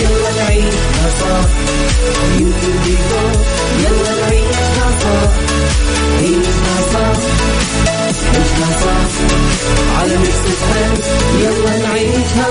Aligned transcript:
يلا 0.00 0.30
نعيشها 0.36 1.08
صح 1.20 1.48
يلا 3.84 4.12
نعيشها 4.20 4.88
صح 5.00 5.30
عيشها 6.18 6.76
صح 6.92 7.18
عيشها 8.34 8.70
صح 8.80 9.10
على 9.98 10.14
يلا 11.40 11.72
نعيشها 11.88 12.48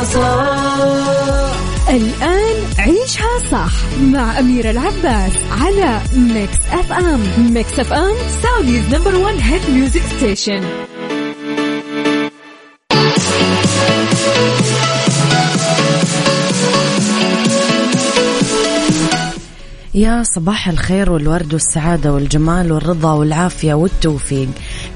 الآن 1.90 2.56
عيشها 2.80 3.40
صح 3.52 3.72
مع 4.02 4.40
أميرة 4.40 4.70
العباس 4.72 5.32
على 5.52 6.02
Mix 6.16 6.58
FM 6.72 7.52
Mix 7.54 7.80
FM 7.80 8.16
Saudi's 8.44 8.96
number 8.96 9.16
one 9.16 9.40
hit 9.40 9.62
music 9.70 10.02
station 10.18 10.87
يا 19.98 20.24
صباح 20.24 20.70
الخير 20.70 21.12
والورد 21.12 21.54
والسعادة 21.54 22.14
والجمال 22.14 22.72
والرضا 22.72 23.14
والعافية 23.14 23.74
والتوفيق. 23.74 24.48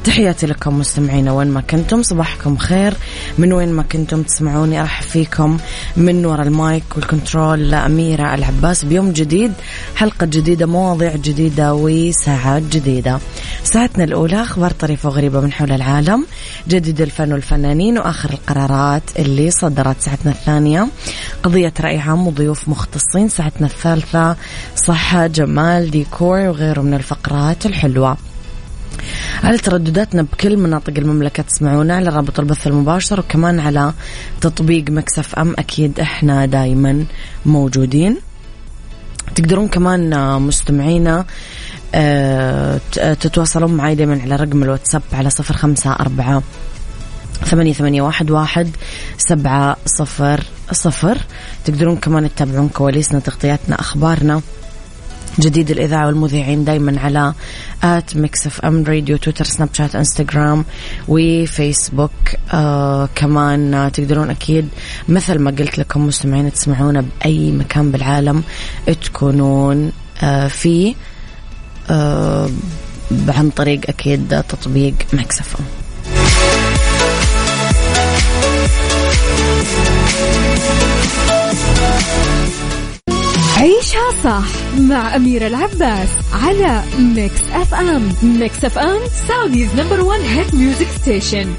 تحياتي 0.03 0.45
لكم 0.45 0.80
مستمعينا 0.80 1.31
وين 1.31 1.48
ما 1.48 1.62
كنتم 1.62 2.03
صباحكم 2.03 2.58
خير. 2.58 2.94
من 3.38 3.53
وين 3.53 3.72
ما 3.73 3.84
كنتم 3.84 4.23
تسمعوني 4.23 4.81
أرحب 4.81 5.03
فيكم 5.03 5.58
من 5.98 6.25
وراء 6.25 6.48
المايك 6.48 6.84
وال 6.95 7.12
control 7.12 7.72
لأميرة 7.72 8.36
العباس. 8.36 8.86
بيوم 8.86 9.12
جديد 9.12 9.53
حلقة 9.95 10.25
جديدة 10.25 10.66
مواضيع 10.66 11.16
جديدة 11.16 11.73
وساعات 11.73 12.64
جديدة. 12.64 13.20
ساعتنا 13.64 14.04
الأولى 14.04 14.42
أخبار 14.42 14.72
طريفة 14.72 15.09
وغريبة 15.09 15.42
من 15.42 15.52
حول 15.52 15.72
العالم. 15.72 16.26
جديد 16.67 17.02
الفن 17.02 17.34
والفنانين 17.34 17.98
وآخر 17.98 18.30
القرارات 18.30 19.03
اللي 19.20 19.52
صدرت 19.52 20.02
ساعتنا 20.02 20.31
الثانية. 20.31 20.88
قضية 21.44 21.73
رأي 21.81 22.00
عام 22.00 22.28
وضيوف 22.28 22.70
مختصين 22.70 23.30
ساعتنا 23.30 23.68
الثالثة 23.68 24.36
صحة 24.76 25.28
جمال 25.28 25.92
ديكور 25.92 26.40
وغيره 26.40 26.81
من 26.81 26.94
الفقرات 26.94 27.66
الحلوة. 27.66 28.18
على 29.44 29.58
تردداتنا 29.58 30.22
بكل 30.22 30.58
مناطق 30.58 30.94
المملكة 30.98 31.44
تسمعونا 31.44 31.96
على 31.96 32.09
رابط 32.09 32.40
البث 32.40 32.68
المباشر 32.68 33.20
وكمان 33.20 33.59
على 33.59 33.94
تطبيق 34.42 34.90
مكسف 34.90 35.36
أم 35.36 35.53
أكيد 35.59 36.00
إحنا 36.00 36.46
دايما 36.46 37.06
موجودين. 37.46 38.18
تقدرون 39.36 39.68
كمان 39.68 40.42
مستمعينا 40.42 41.25
تتواصلون 43.20 43.73
معي 43.73 43.95
دايما 43.95 44.22
على 44.22 44.36
رقم 44.36 44.64
الواتساب 44.64 45.02
على 45.14 45.30
صفر 45.30 45.58
خمسة 45.58 45.92
أربعة 45.92 46.44
ثمانية 47.45 47.73
ثمانية 47.73 48.02
واحد 48.02 48.31
واحد 48.31 48.70
سبعة 49.17 49.78
صفر 49.86 50.44
صفر. 50.72 51.17
تقدرون 51.66 51.95
كمان 51.95 52.30
تتابعون 52.36 52.69
كواليسنا 52.69 53.19
تغطياتنا 53.19 53.80
أخبارنا. 53.80 54.42
جديد 55.39 55.72
الإذاعة 55.72 56.08
والمذيعين 56.08 56.66
دايما 56.66 57.00
على 57.00 57.34
at 57.84 58.17
Mix 58.17 58.47
FM 58.47 58.84
Radio 58.84 59.17
تويتر 59.17 59.45
سناب 59.45 59.69
شات 59.73 59.95
إنستغرام 59.95 60.66
وفيسبوك. 61.08 62.12
آه 62.53 63.09
كمان 63.16 63.73
آه 63.73 63.90
تقدرون 63.90 64.29
أكيد 64.29 64.68
مثل 65.09 65.40
ما 65.40 65.52
قلت 65.52 65.78
لكم 65.78 66.08
مستمعين 66.08 66.53
تسمعونا 66.53 67.02
بأي 67.02 67.52
مكان 67.52 67.91
بالعالم 67.91 68.44
تكونون 69.03 69.91
آه 70.23 70.47
فيه. 70.47 70.94
آه 70.94 71.10
عن 71.90 73.50
طريق 73.56 73.81
أكيد 73.90 74.44
تطبيق 74.50 74.94
ام 75.14 75.59
عيشها 83.58 84.12
صح 84.24 84.44
مع 84.80 85.16
أميرة 85.16 85.47
العباس 85.47 86.09
على 86.34 86.84
Mix 87.00 87.41
FM. 87.53 88.13
Mix 88.24 88.66
FM 88.66 89.00
Saudi's 89.28 89.69
number 89.75 90.02
one 90.02 90.19
hit 90.19 90.56
music 90.56 90.88
station 91.02 91.53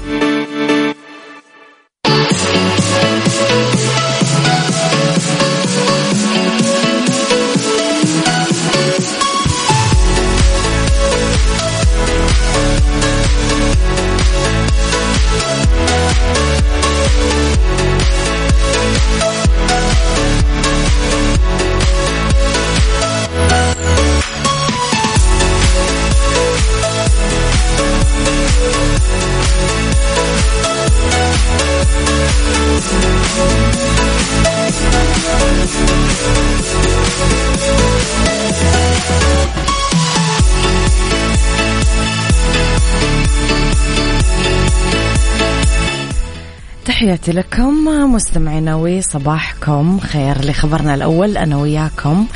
تحياتي 47.13 47.31
لكم 47.31 47.85
مستمعينا 48.13 48.75
وصباحكم 48.75 49.99
خير 49.99 50.45
لخبرنا 50.45 50.95
الأول 50.95 51.37
أنا 51.37 51.57
وياكم. 51.57 52.27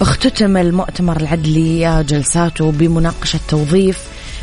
اختتم 0.00 0.56
المؤتمر 0.56 1.16
العدلي 1.16 2.04
جلساته 2.08 2.72
بمناقشة 2.72 3.40
توظيف 3.48 3.98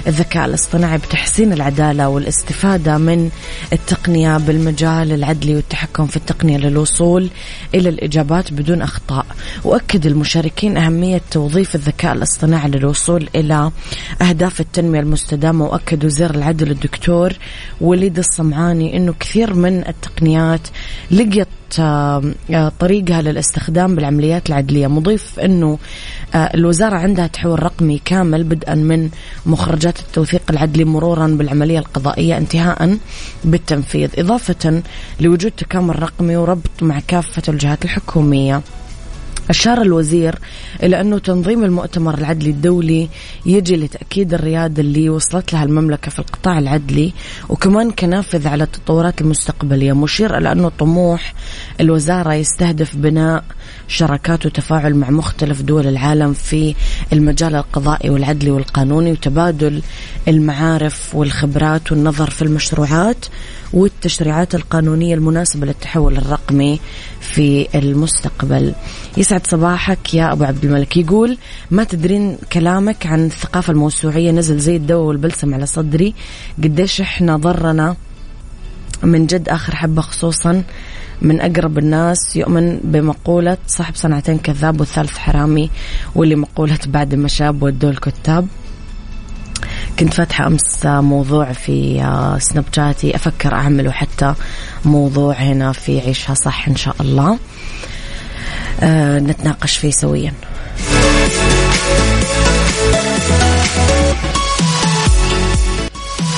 الذكاء 0.08 0.46
الاصطناعي 0.46 0.98
بتحسين 0.98 1.54
العدالة 1.54 2.10
والاستفادة 2.10 2.98
من 2.98 3.30
التقنية 3.74 4.38
بالمجال 4.38 5.12
العدلي 5.12 5.56
والتحكم 5.56 6.08
في 6.08 6.18
التقنية 6.18 6.58
للوصول 6.58 7.30
إلى 7.76 7.90
الإجابات 7.90 8.54
بدون 8.54 8.82
أخطاء. 8.82 9.23
وأكد 9.64 10.06
المشاركين 10.06 10.78
أهمية 10.78 11.22
توظيف 11.32 11.76
الذكاء 11.76 12.14
الاصطناعي 12.14 12.70
للوصول 12.70 13.30
إلى 13.36 13.72
أهداف 14.22 14.62
التنمية 14.62 15.00
المستدامة. 15.00 15.66
وأكد 15.66 16.06
وزير 16.06 16.36
العدل 16.36 16.72
الدكتور 16.72 17.34
وليد 17.82 18.18
الصمعاني 18.18 18.98
أنه 18.98 19.14
كثير 19.20 19.54
من 19.54 19.88
التقنيات 19.88 20.68
لقيت 21.12 21.48
آه، 21.80 22.34
طريقها 22.80 23.22
للاستخدام 23.22 23.96
بالعمليات 23.96 24.50
العدلية. 24.50 24.88
مضيف 24.88 25.40
أنه 25.40 25.78
آه، 26.36 26.38
الوزارة 26.38 26.96
عندها 26.96 27.28
تحول 27.28 27.64
رقمي 27.64 28.02
كامل 28.06 28.44
بدءا 28.44 28.76
من 28.76 29.10
مخرجات 29.46 30.00
التوثيق 30.00 30.42
العدلي 30.50 30.84
مرورا 30.86 31.28
بالعملية 31.28 31.80
القضائية 31.80 32.38
انتهاء 32.38 32.98
بالتنفيذ. 33.44 34.10
إضافة 34.18 34.84
لوجود 35.20 35.52
تكامل 35.52 36.04
رقمي 36.04 36.36
وربط 36.36 36.84
مع 36.84 37.00
كافة 37.08 37.44
الجهات 37.50 37.86
الحكومية. 37.86 38.62
أشار 39.50 39.82
الوزير 39.82 40.36
إلى 40.84 41.02
أنه 41.02 41.18
تنظيم 41.20 41.64
المؤتمر 41.64 42.18
العدلي 42.18 42.50
الدولي 42.50 43.10
يجي 43.46 43.76
لتأكيد 43.76 44.34
الريادة 44.34 44.82
اللي 44.82 45.10
وصلت 45.10 45.54
لها 45.54 45.64
المملكة 45.64 46.12
في 46.12 46.20
القطاع 46.20 46.60
العدلي 46.60 47.14
وكمان 47.50 47.92
كنافذ 47.92 48.48
على 48.48 48.64
التطورات 48.64 49.22
المستقبلية. 49.22 49.94
مشير 49.94 50.38
إلى 50.38 50.52
أنه 50.52 50.72
طموح 50.80 51.34
الوزارة 51.82 52.34
يستهدف 52.34 52.96
بناء 52.96 53.44
شراكات 53.88 54.46
وتفاعل 54.46 54.96
مع 54.96 55.10
مختلف 55.10 55.62
دول 55.62 55.88
العالم 55.88 56.34
في 56.34 56.76
المجال 57.14 57.56
القضائي 57.56 58.10
والعدلي 58.10 58.52
والقانوني 58.52 59.12
وتبادل 59.12 59.82
المعارف 60.28 61.16
والخبرات 61.16 61.92
والنظر 61.92 62.30
في 62.30 62.42
المشروعات. 62.42 63.26
والتشريعات 63.74 64.56
القانونية 64.56 65.16
المناسبة 65.16 65.66
للتحول 65.66 66.18
الرقمي 66.18 66.80
في 67.20 67.68
المستقبل. 67.76 68.74
يسعد 69.18 69.48
صباحك 69.48 70.14
يا 70.14 70.32
أبو 70.32 70.44
عبد 70.44 70.66
الملك. 70.66 70.98
يقول 70.98 71.38
ما 71.72 71.84
تدرين 71.84 72.38
كلامك 72.54 73.06
عن 73.06 73.26
الثقافة 73.26 73.72
الموسوعية؟ 73.74 74.32
نزل 74.32 74.60
زي 74.60 74.76
الدواء 74.76 75.04
والبلسم 75.04 75.54
على 75.54 75.66
صدري. 75.66 76.14
قديش 76.64 77.02
إحنا 77.02 77.38
ضرنا 77.38 77.96
من 79.04 79.26
جد 79.26 79.50
آخر 79.50 79.76
حبة 79.76 80.02
خصوصا 80.02 80.64
من 81.22 81.42
أقرب 81.42 81.78
الناس. 81.78 82.36
يؤمن 82.36 82.80
بمقولة 82.84 83.58
صاحب 83.68 83.96
صنعتين 83.96 84.38
كذاب 84.38 84.80
والثالث 84.80 85.18
حرامي 85.18 85.70
واللي 86.16 86.36
مقولة 86.36 86.80
بعد 86.86 87.16
ما 87.16 87.28
شاب 87.28 87.64
ودوا 87.64 87.90
الكتاب. 87.90 88.48
كنت 90.00 90.14
فاتحة 90.14 90.48
أمس 90.48 90.86
موضوع 90.86 91.52
في 91.54 91.98
سناب 92.40 92.66
شاتي 92.76 93.16
أفكر 93.16 93.54
أعمله 93.54 93.92
حتى 93.92 94.34
موضوع 94.86 95.34
هنا 95.34 95.72
في 95.72 96.00
عيشها 96.00 96.34
صح 96.34 96.68
إن 96.68 96.76
شاء 96.76 96.96
الله. 97.00 97.38
أه 98.82 99.20
نتناقش 99.20 99.78
فيه 99.78 99.92
سويا. 99.92 100.34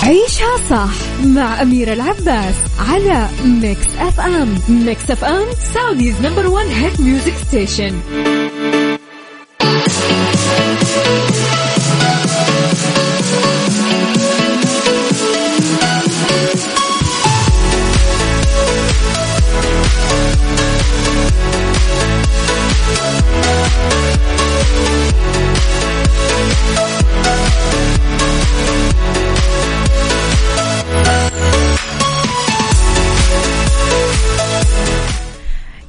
عيشها 0.04 0.58
صح 0.69 0.90
مع 1.25 1.62
أميرة 1.62 1.94
العباس 1.94 2.56
على 2.90 3.28
Mix 3.45 3.88
FM 4.00 4.60
Mix 4.69 5.12
FM 5.12 5.45
Saudi's 5.74 6.16
number 6.22 6.48
one 6.48 6.66
hit 6.66 7.00
music 7.00 7.33
station 7.48 8.00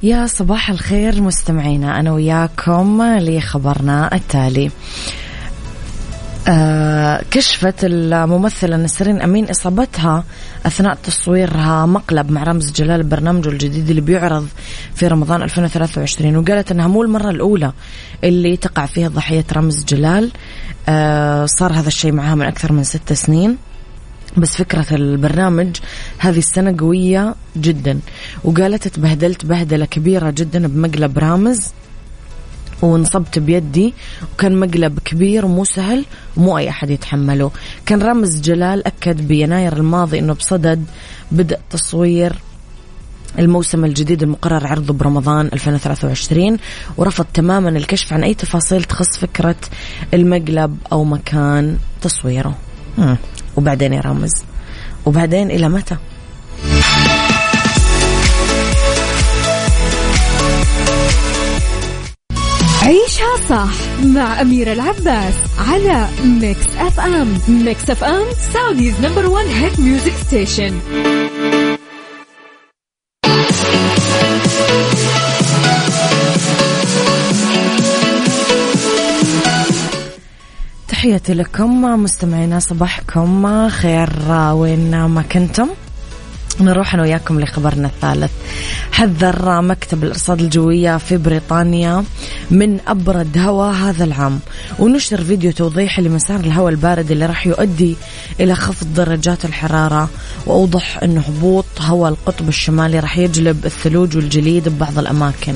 يا 0.07 0.25
صباح 0.27 0.69
الخير 0.69 1.21
مستمعينا 1.21 1.99
أنا 1.99 2.11
وياكم 2.11 3.03
لخبرنا 3.03 4.15
التالي. 4.15 4.71
آه 6.47 7.23
كشفت 7.31 7.75
الممثلة 7.83 8.77
نسرين 8.77 9.21
أمين 9.21 9.49
إصابتها 9.49 10.23
أثناء 10.65 10.97
تصويرها 11.03 11.85
مقلب 11.85 12.31
مع 12.31 12.43
رمز 12.43 12.71
جلال 12.71 13.03
برنامجه 13.03 13.49
الجديد 13.49 13.89
اللي 13.89 14.01
بيعرض 14.01 14.47
في 14.95 15.07
رمضان 15.07 15.41
2023 15.41 16.37
وقالت 16.37 16.71
أنها 16.71 16.87
مو 16.87 17.03
المرة 17.03 17.29
الأولى 17.29 17.71
اللي 18.23 18.57
تقع 18.57 18.85
فيها 18.85 19.07
ضحية 19.07 19.45
رمز 19.53 19.85
جلال. 19.85 20.31
آه 20.89 21.45
صار 21.45 21.73
هذا 21.73 21.87
الشيء 21.87 22.11
معها 22.11 22.35
من 22.35 22.45
أكثر 22.45 22.71
من 22.71 22.83
ست 22.83 23.13
سنين. 23.13 23.57
بس 24.37 24.55
فكرة 24.55 24.85
البرنامج 24.91 25.77
هذه 26.17 26.37
السنة 26.37 26.75
قوية 26.79 27.35
جدا. 27.57 27.99
وقالت 28.43 28.87
تبهدلت 28.87 29.45
بهدلة 29.45 29.85
كبيرة 29.85 30.29
جدا 30.29 30.67
بمقلب 30.67 31.17
رامز 31.17 31.71
وانصبت 32.81 33.39
بيدي 33.39 33.93
وكان 34.33 34.59
مقلب 34.59 34.99
كبير 34.99 35.45
ومو 35.45 35.63
سهل 35.63 36.05
ومو 36.37 36.57
أي 36.57 36.69
أحد 36.69 36.89
يتحمله. 36.89 37.51
كان 37.85 38.01
رامز 38.01 38.41
جلال 38.41 38.87
أكد 38.87 39.27
بيناير 39.27 39.77
الماضي 39.77 40.19
أنه 40.19 40.33
بصدد 40.33 40.85
بدء 41.31 41.59
تصوير 41.69 42.35
الموسم 43.39 43.85
الجديد 43.85 44.23
المقرر 44.23 44.67
عرضه 44.67 44.93
برمضان 44.93 45.49
2023 45.53 46.57
ورفض 46.97 47.25
تماما 47.33 47.69
الكشف 47.69 48.13
عن 48.13 48.23
أي 48.23 48.33
تفاصيل 48.33 48.83
تخص 48.83 49.17
فكرة 49.17 49.55
المقلب 50.13 50.77
أو 50.91 51.03
مكان 51.03 51.77
تصويره. 52.01 52.55
وبعدين 53.57 53.93
يا 53.93 54.01
رامز. 54.01 54.31
وبعدين 55.05 55.51
إلى 55.51 55.69
متى؟ 55.69 55.97
عيشها 62.83 63.37
صح 63.49 63.69
مع 64.05 64.41
أميرة 64.41 64.73
العباس 64.73 65.33
على 65.69 66.07
Mix 66.25 66.65
FM 66.77 67.37
Mix 67.47 67.89
FM 67.89 68.25
Saudi's 68.53 68.93
number 69.01 69.25
one 69.25 69.45
hit 69.45 69.79
music 69.79 70.13
station 70.27 70.79
تحياتي 81.07 81.33
لكم 81.33 81.81
مستمعينا 81.81 82.59
صباحكم 82.59 83.69
خير 83.69 84.09
وين 84.51 85.05
ما 85.05 85.21
كنتم؟ 85.21 85.69
نروح 86.61 86.93
أنا 86.93 87.03
وياكم 87.03 87.39
لخبرنا 87.39 87.87
الثالث. 87.87 88.31
حذر 88.91 89.61
مكتب 89.61 90.03
الإرصاد 90.03 90.41
الجوية 90.41 90.97
في 90.97 91.17
بريطانيا 91.17 92.03
من 92.51 92.79
أبرد 92.87 93.37
هواء 93.37 93.73
هذا 93.73 94.03
العام. 94.03 94.39
ونشر 94.79 95.23
فيديو 95.23 95.51
توضيحي 95.51 96.01
لمسار 96.01 96.39
الهواء 96.39 96.69
البارد 96.69 97.11
اللي 97.11 97.25
راح 97.25 97.47
يؤدي 97.47 97.95
إلى 98.39 98.55
خفض 98.55 98.93
درجات 98.93 99.45
الحرارة 99.45 100.09
وأوضح 100.45 101.03
أنه 101.03 101.21
هبوط 101.21 101.65
هواء 101.79 102.11
القطب 102.11 102.47
الشمالي 102.47 102.99
راح 102.99 103.17
يجلب 103.17 103.65
الثلوج 103.65 104.15
والجليد 104.15 104.69
ببعض 104.69 104.99
الأماكن. 104.99 105.55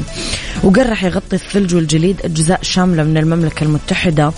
وقال 0.64 0.90
راح 0.90 1.04
يغطي 1.04 1.36
الثلج 1.36 1.76
والجليد 1.76 2.22
أجزاء 2.24 2.60
شاملة 2.62 3.04
من 3.04 3.18
المملكة 3.18 3.64
المتحدة 3.64 4.32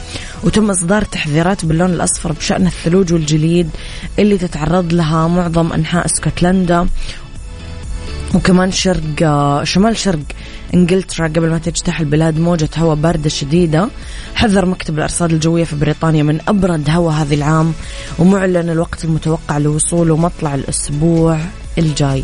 وتم 0.43 0.69
إصدار 0.69 1.01
تحذيرات 1.01 1.65
باللون 1.65 1.93
الأصفر 1.93 2.31
بشأن 2.31 2.67
الثلوج 2.67 3.13
والجليد 3.13 3.69
اللي 4.19 4.37
تتعرض 4.37 4.93
لها 4.93 5.27
معظم 5.27 5.73
أنحاء 5.73 6.05
اسكتلندا. 6.05 6.52
وكمان 8.35 8.71
شرق 8.71 9.19
شمال 9.63 9.97
شرق 9.97 10.19
إنجلترا 10.73 11.27
قبل 11.27 11.49
ما 11.49 11.57
تجتاح 11.57 11.99
البلاد 11.99 12.39
موجة 12.39 12.69
هواء 12.77 12.95
باردة 12.95 13.29
شديدة. 13.29 13.89
حذر 14.35 14.65
مكتب 14.65 14.97
الأرصاد 14.97 15.31
الجوية 15.31 15.63
في 15.63 15.75
بريطانيا 15.75 16.23
من 16.23 16.39
أبرد 16.47 16.89
هواء 16.89 17.13
هذا 17.13 17.33
العام 17.33 17.73
ومعلن 18.19 18.69
الوقت 18.69 19.05
المتوقع 19.05 19.57
لوصوله 19.57 20.17
مطلع 20.17 20.55
الأسبوع 20.55 21.39
الجاي. 21.77 22.23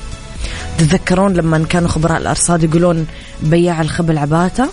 تتذكرون 0.77 1.33
لما 1.33 1.65
كانوا 1.69 1.89
خبراء 1.89 2.17
الأرصاد 2.17 2.63
يقولون 2.63 3.07
بياع 3.43 3.81
الخبل 3.81 4.17
عباته 4.17 4.69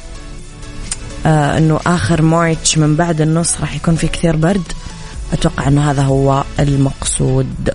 آه 1.27 1.59
أنه 1.59 1.81
آخر 1.87 2.23
مارتش 2.23 2.79
من 2.79 2.97
بعد 2.97 3.21
النص 3.21 3.61
راح 3.61 3.77
يكون 3.77 3.95
في 3.97 4.07
كثير 4.09 4.37
برد. 4.37 4.73
أتوقع 5.33 5.69
أنه 5.69 5.91
هذا 5.91 6.03
هو 6.03 6.45
المقصود. 6.61 7.75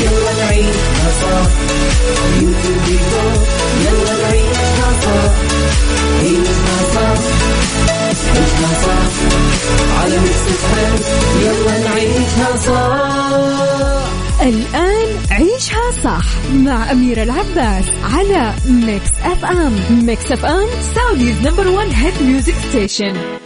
يلا 0.00 0.32
نعيشها 0.38 1.10
صح 1.22 1.50
يلا 3.84 4.14
نعيشها 4.22 4.90
صح 5.02 5.32
عيشها 6.20 6.78
صح 6.94 7.18
عيشها 8.36 8.72
صح 8.84 9.10
على 10.00 10.18
يلا 11.42 11.74
نعيشها 11.78 12.50
الآن 14.42 15.06
عيشها 15.30 15.90
صح 16.04 16.24
مع 16.54 16.92
أميرة 16.92 17.22
العباس 17.22 17.84
على 18.02 18.54
Mix 18.66 19.10
FM 19.24 19.80
Mix 19.90 20.32
FM 20.32 20.66
Saudi's 20.94 21.36
number 21.44 21.68
one 21.68 21.90
hit 21.90 22.22
music 22.22 22.54
station 22.70 23.39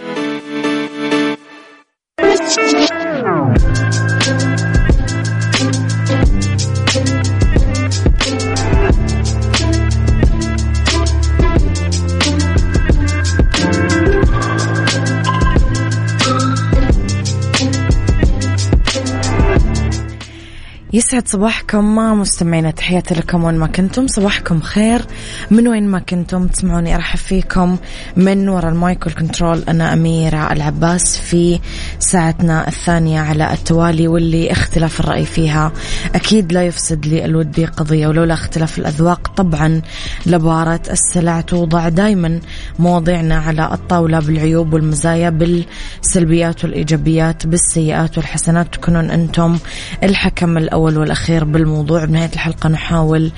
You 20.95 21.01
يسعد 21.15 21.29
صباحكم. 21.29 21.97
مستمعينا 22.21 22.71
تحياتي 22.71 23.15
لكم 23.15 23.45
وين 23.45 23.55
ما 23.55 23.67
كنتم. 23.67 24.07
صباحكم 24.07 24.61
خير. 24.61 25.03
من 25.51 25.69
وين 25.69 25.89
ما 25.89 25.99
كنتم 25.99 26.47
تسمعوني 26.47 26.95
أرحب 26.95 27.19
فيكم. 27.19 27.77
من 28.17 28.49
وراء 28.49 28.73
ال 28.73 28.81
mic 28.81 29.07
وال 29.07 29.20
control 29.20 29.65
أنا 29.69 29.93
أميرة 29.93 30.53
العباس 30.53 31.19
في 31.19 31.61
ساعتنا 31.99 32.69
الثانية 32.69 33.21
على 33.21 33.53
التوالي 33.53 34.09
واللي 34.09 34.53
اختلاف 34.53 35.01
الرأي 35.01 35.25
فيها 35.25 35.73
أكيد 36.15 36.53
لا 36.53 36.67
يفسد 36.67 37.07
للود 37.07 37.65
قضية 37.65 38.07
ولولا 38.07 38.35
اختلاف 38.35 38.79
الأذواق 38.79 39.29
طبعا 39.37 39.83
لبارت 40.27 40.81
السلع 40.91 41.41
توضع 41.41 41.89
دائما 41.89 42.41
مواضيعنا 42.79 43.37
على 43.37 43.71
الطاولة 43.73 44.21
بالعيوب 44.21 44.73
والمزايا 44.73 45.31
بالسلبيات 45.31 46.65
والإيجابيات 46.65 47.47
بالسيئات 47.47 48.19
والحسنات. 48.19 48.75
تكونون 48.75 49.11
أنتم 49.11 49.59
الحكم 50.03 50.59
الأول 50.59 51.04
والأخير 51.05 51.45
بالموضوع 51.45 52.05
بنهاية 52.05 52.31
الحلقة 52.33 52.69
نحاول 52.69 53.33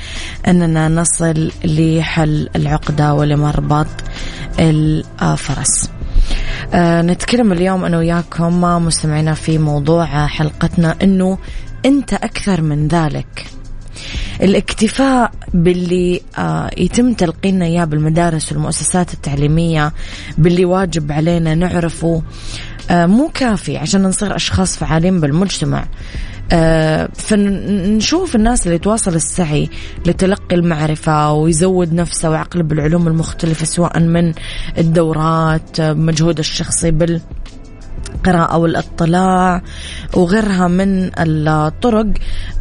أننا 0.48 0.88
نصل 0.88 1.50
لحل 1.64 2.48
العقدة 2.56 3.14
ولمربط 3.14 3.86
الفرس. 4.60 5.90
أه 6.74 7.02
نتكلم 7.02 7.52
اليوم 7.52 7.84
أنا 7.84 7.98
وياكم 7.98 8.60
مستمعينا 8.60 9.34
في 9.34 9.58
موضوع 9.58 10.26
حلقتنا 10.26 10.96
أنه 11.02 11.38
أنت 11.84 12.12
أكثر 12.12 12.62
من 12.62 12.88
ذلك. 12.88 13.46
الاكتفاء 14.42 15.32
باللي 15.54 16.20
آه 16.38 16.70
يتم 16.76 17.12
تلقينا 17.12 17.64
اياه 17.64 17.84
بالمدارس 17.84 18.52
والمؤسسات 18.52 19.14
التعليمية 19.14 19.92
باللي 20.38 20.64
واجب 20.64 21.12
علينا 21.12 21.54
نعرفه 21.54 22.22
آه 22.90 23.06
مو 23.06 23.30
كافي 23.34 23.76
عشان 23.76 24.02
نصير 24.02 24.36
أشخاص 24.36 24.76
فعالين 24.76 25.20
بالمجتمع. 25.20 25.86
فنشوف 27.14 28.36
الناس 28.36 28.66
اللي 28.66 28.78
تواصل 28.78 29.14
السعي 29.14 29.70
لتلقي 30.06 30.56
المعرفة 30.56 31.32
ويزود 31.32 31.92
نفسه 31.92 32.30
وعقله 32.30 32.62
بالعلوم 32.62 33.08
المختلفة 33.08 33.64
سواء 33.64 34.00
من 34.00 34.32
الدورات 34.78 35.80
مجهود 35.80 36.38
الشخصي 36.38 36.90
بال 36.90 37.20
القراءة 38.14 38.56
والاطلاع 38.56 39.62
وغيرها 40.14 40.68
من 40.68 41.10
الطرق. 41.18 42.06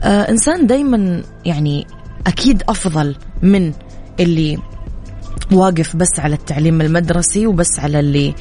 آه 0.03 0.29
إنسان 0.31 0.67
دايما 0.67 1.23
يعني 1.45 1.87
أكيد 2.27 2.63
أفضل 2.69 3.15
من 3.41 3.73
اللي 4.19 4.57
واقف 5.51 5.95
بس 5.95 6.19
على 6.19 6.35
التعليم 6.35 6.81
المدرسي 6.81 7.47
وبس 7.47 7.79
على 7.79 7.99
اللي 7.99 8.35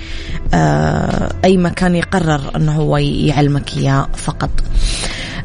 آه 0.55 1.33
أي 1.45 1.57
مكان 1.57 1.95
يقرر 1.95 2.57
أنه 2.57 2.73
هو 2.73 2.97
يعلمك 2.97 3.77
إياه 3.77 4.09
فقط. 4.17 4.51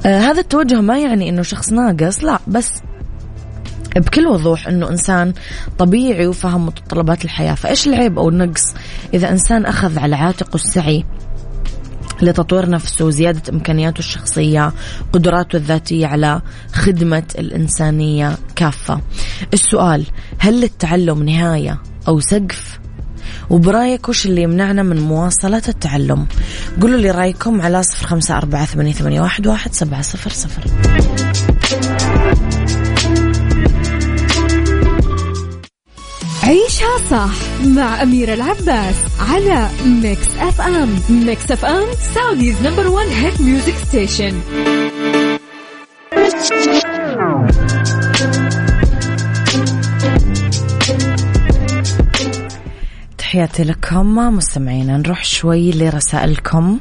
آه 0.06 0.20
هذا 0.20 0.40
التوجه 0.40 0.82
ما 0.82 1.00
يعني 1.00 1.30
إنه 1.30 1.42
شخص 1.42 1.72
ناقص 1.72 2.24
لا 2.24 2.40
بس 2.48 2.72
بكل 3.96 4.28
وضوح 4.28 4.68
إنه 4.68 4.90
إنسان 4.90 5.34
طبيعي 5.78 6.28
وفهم 6.28 6.66
متطلبات 6.66 7.26
الحياة. 7.26 7.54
فإيش 7.54 7.88
العيب 7.88 8.20
أو 8.20 8.30
النقص 8.30 8.64
إذا 9.14 9.30
إنسان 9.30 9.66
أخذ 9.66 10.00
على 10.00 10.16
عاتقه 10.16 10.56
السعي؟ 10.56 11.06
لتطوير 12.22 12.70
نفسه 12.70 13.10
زيادة 13.10 13.42
إمكانياته 13.54 14.00
الشخصية 14.00 14.74
قدراته 15.14 15.56
الذاتية 15.56 16.08
على 16.08 16.42
خدمة 16.74 17.24
الإنسانية 17.40 18.38
كافة. 18.56 19.02
السؤال 19.54 20.06
هل 20.40 20.62
للتعلم 20.62 21.24
نهاية 21.24 21.82
أو 22.08 22.20
سقف؟ 22.20 22.80
وبرأيك 23.50 24.10
وش 24.10 24.26
اللي 24.26 24.42
يمنعنا 24.42 24.84
من 24.84 25.00
مواصلة 25.00 25.62
التعلم؟ 25.68 26.28
قولوا 26.82 27.00
لي 27.00 27.12
رأيكم 27.12 27.62
على 27.62 27.84
صفر 27.84 28.08
خمسة 28.08 28.38
أربعة 28.38 28.66
ثمانية 28.66 29.22
واحد 29.22 29.74
سبعة 29.74 30.02
صفر 30.02 30.30
صفر. 30.30 30.64
عيشها 36.44 36.98
صح. 37.10 37.49
مع 37.66 38.04
أميرة 38.04 38.34
العباس 38.34 38.96
على 39.30 39.68
Mix 39.86 40.28
FM 40.40 41.00
Mix 41.10 41.52
FM 41.52 41.84
Saudi's 42.16 42.62
number 42.68 42.88
one 42.88 43.08
hit 43.08 43.42
music 43.42 43.74
station 43.76 44.42
تحياتي 53.18 53.64
لكم 53.64 54.16
مستمعينا 54.16 54.98
نروح 54.98 55.24
شوي 55.24 55.72
لرسائلكم. 55.72 56.80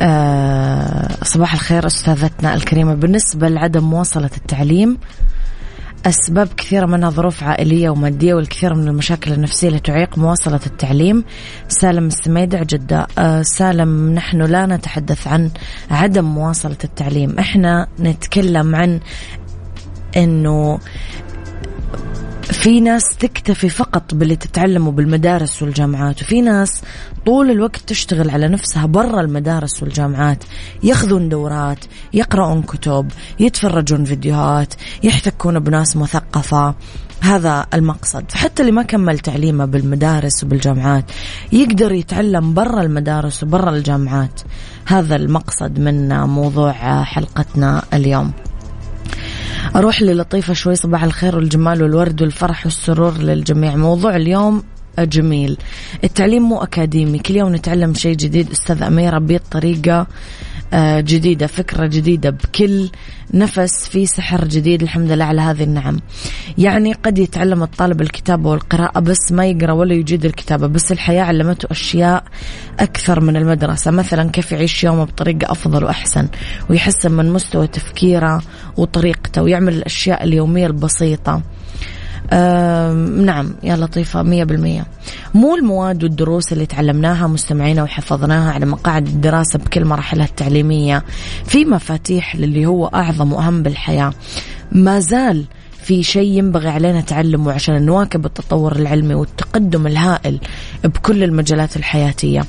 أه 0.00 1.08
صباح 1.24 1.54
الخير 1.54 1.86
أستاذتنا 1.86 2.54
الكريمة. 2.54 2.94
بالنسبة 2.94 3.48
لعدم 3.48 3.84
مواصلة 3.84 4.30
التعليم 4.36 4.98
أسباب 6.06 6.48
كثيرة 6.56 6.86
منها 6.86 7.10
ظروف 7.10 7.42
عائلية 7.42 7.90
ومادية 7.90 8.34
والكثير 8.34 8.74
من 8.74 8.88
المشاكل 8.88 9.32
النفسية 9.32 9.68
اللي 9.68 9.78
تعيق 9.80 10.18
مواصلة 10.18 10.60
التعليم. 10.66 11.24
سالم 11.68 12.06
السميدع 12.06 12.62
جدة. 12.62 13.06
أه 13.18 13.42
سالم 13.42 14.10
نحن 14.14 14.42
لا 14.42 14.66
نتحدث 14.66 15.26
عن 15.26 15.50
عدم 15.90 16.24
مواصلة 16.24 16.76
التعليم. 16.84 17.38
إحنا 17.38 17.88
نتكلم 18.00 18.76
عن 18.76 19.00
إنه 20.16 20.78
في 22.52 22.80
ناس 22.80 23.02
تكتفي 23.18 23.68
فقط 23.68 24.14
باللي 24.14 24.36
تتعلمه 24.36 24.90
بالمدارس 24.90 25.62
والجامعات 25.62 26.22
وفي 26.22 26.40
ناس 26.40 26.82
طول 27.26 27.50
الوقت 27.50 27.76
تشتغل 27.76 28.30
على 28.30 28.48
نفسها 28.48 28.86
برا 28.86 29.20
المدارس 29.20 29.82
والجامعات 29.82 30.44
ياخذون 30.82 31.28
دورات 31.28 31.84
يقرؤون 32.14 32.62
كتب 32.62 33.10
يتفرجون 33.40 34.04
فيديوهات 34.04 34.74
يحتكون 35.02 35.58
بناس 35.58 35.96
مثقفة. 35.96 36.74
هذا 37.20 37.66
المقصد. 37.74 38.24
فحتى 38.28 38.62
اللي 38.62 38.72
ما 38.72 38.82
كمل 38.82 39.18
تعليمه 39.18 39.64
بالمدارس 39.64 40.44
وبالجامعات 40.44 41.04
يقدر 41.52 41.92
يتعلم 41.92 42.54
برا 42.54 42.82
المدارس 42.82 43.42
وبرا 43.42 43.70
الجامعات. 43.70 44.40
هذا 44.86 45.16
المقصد 45.16 45.78
من 45.78 46.20
موضوع 46.20 47.02
حلقتنا 47.04 47.82
اليوم. 47.94 48.32
أروح 49.76 50.02
للطيفة 50.02 50.54
شوي 50.54 50.76
صباح 50.76 51.04
الخير 51.04 51.36
والجمال 51.36 51.82
والورد 51.82 52.22
والفرح 52.22 52.66
والسرور 52.66 53.18
للجميع. 53.18 53.76
موضوع 53.76 54.16
اليوم 54.16 54.62
جميل. 54.98 55.56
التعليم 56.04 56.42
مو 56.42 56.62
أكاديمي 56.62 57.18
كل 57.18 57.36
يوم 57.36 57.54
نتعلم 57.54 57.94
شيء 57.94 58.16
جديد. 58.16 58.50
أستاذ 58.50 58.82
أميرة 58.82 59.18
بطريقة 59.18 60.06
جديدة 60.74 61.46
فكرة 61.46 61.86
جديدة 61.86 62.30
بكل 62.30 62.90
نفس 63.34 63.88
في 63.88 64.06
سحر 64.06 64.44
جديد 64.44 64.82
الحمد 64.82 65.10
لله 65.10 65.24
على 65.24 65.40
هذه 65.40 65.62
النعم. 65.62 66.00
يعني 66.58 66.92
قد 66.92 67.18
يتعلم 67.18 67.62
الطالب 67.62 68.00
الكتابة 68.00 68.50
والقراءة 68.50 69.00
بس 69.00 69.32
ما 69.32 69.46
يقرأ 69.46 69.72
ولا 69.72 69.94
يجيد 69.94 70.24
الكتابة 70.24 70.66
بس 70.66 70.92
الحياة 70.92 71.22
علمته 71.22 71.68
أشياء 71.70 72.24
أكثر 72.80 73.20
من 73.20 73.36
المدرسة. 73.36 73.90
مثلا 73.90 74.30
كيف 74.30 74.52
يعيش 74.52 74.84
يومه 74.84 75.04
بطريقة 75.04 75.52
أفضل 75.52 75.84
وأحسن 75.84 76.28
ويحسن 76.70 77.12
من 77.12 77.32
مستوى 77.32 77.66
تفكيره 77.66 78.42
وطريقته 78.76 79.42
ويعمل 79.42 79.74
الأشياء 79.74 80.24
اليومية 80.24 80.66
البسيطة. 80.66 81.42
نعم 83.24 83.54
يا 83.62 83.76
لطيفة 83.76 84.22
مية 84.22 84.44
بالمية. 84.44 84.86
مو 85.34 85.54
المواد 85.54 86.04
والدروس 86.04 86.52
اللي 86.52 86.66
تعلمناها 86.66 87.26
مستمعينا 87.26 87.82
وحفظناها 87.82 88.52
على 88.52 88.66
مقاعد 88.66 89.06
الدراسة 89.06 89.58
بكل 89.58 89.84
مراحلها 89.84 90.26
التعليمية 90.26 91.04
في 91.44 91.64
مفاتيح 91.64 92.36
للي 92.36 92.66
هو 92.66 92.86
أعظم 92.86 93.32
وأهم 93.32 93.62
بالحياة. 93.62 94.12
ما 94.72 95.00
زال 95.00 95.44
في 95.82 96.02
شيء 96.02 96.38
ينبغي 96.38 96.68
علينا 96.68 97.00
تعلمه 97.00 97.52
عشان 97.52 97.86
نواكب 97.86 98.26
التطور 98.26 98.76
العلمي 98.76 99.14
والتقدم 99.14 99.86
الهائل 99.86 100.40
بكل 100.84 101.24
المجالات 101.24 101.76
الحياتية. 101.76 102.44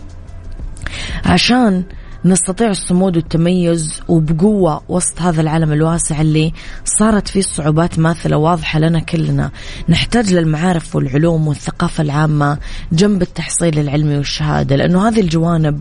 عشان 1.26 1.84
نستطيع 2.26 2.70
الصمود 2.70 3.18
والتميز 3.18 4.02
وبقوة 4.08 4.82
وسط 4.90 5.22
هذا 5.22 5.42
العالم 5.42 5.74
الواسع 5.74 6.22
اللي 6.22 6.54
صارت 6.86 7.28
فيه 7.28 7.42
صعوبات 7.42 8.00
ماثلة 8.00 8.38
واضحة 8.38 8.80
لنا 8.80 9.00
كلنا. 9.00 9.52
نحتاج 9.90 10.34
للمعارف 10.34 10.96
والعلوم 10.96 11.48
والثقافة 11.48 12.02
العامة 12.04 12.58
جنب 12.92 13.22
التحصيل 13.22 13.80
العلمي 13.80 14.18
والشهادة 14.18 14.76
لأنه 14.76 15.08
هذه 15.08 15.22
الجوانب 15.22 15.80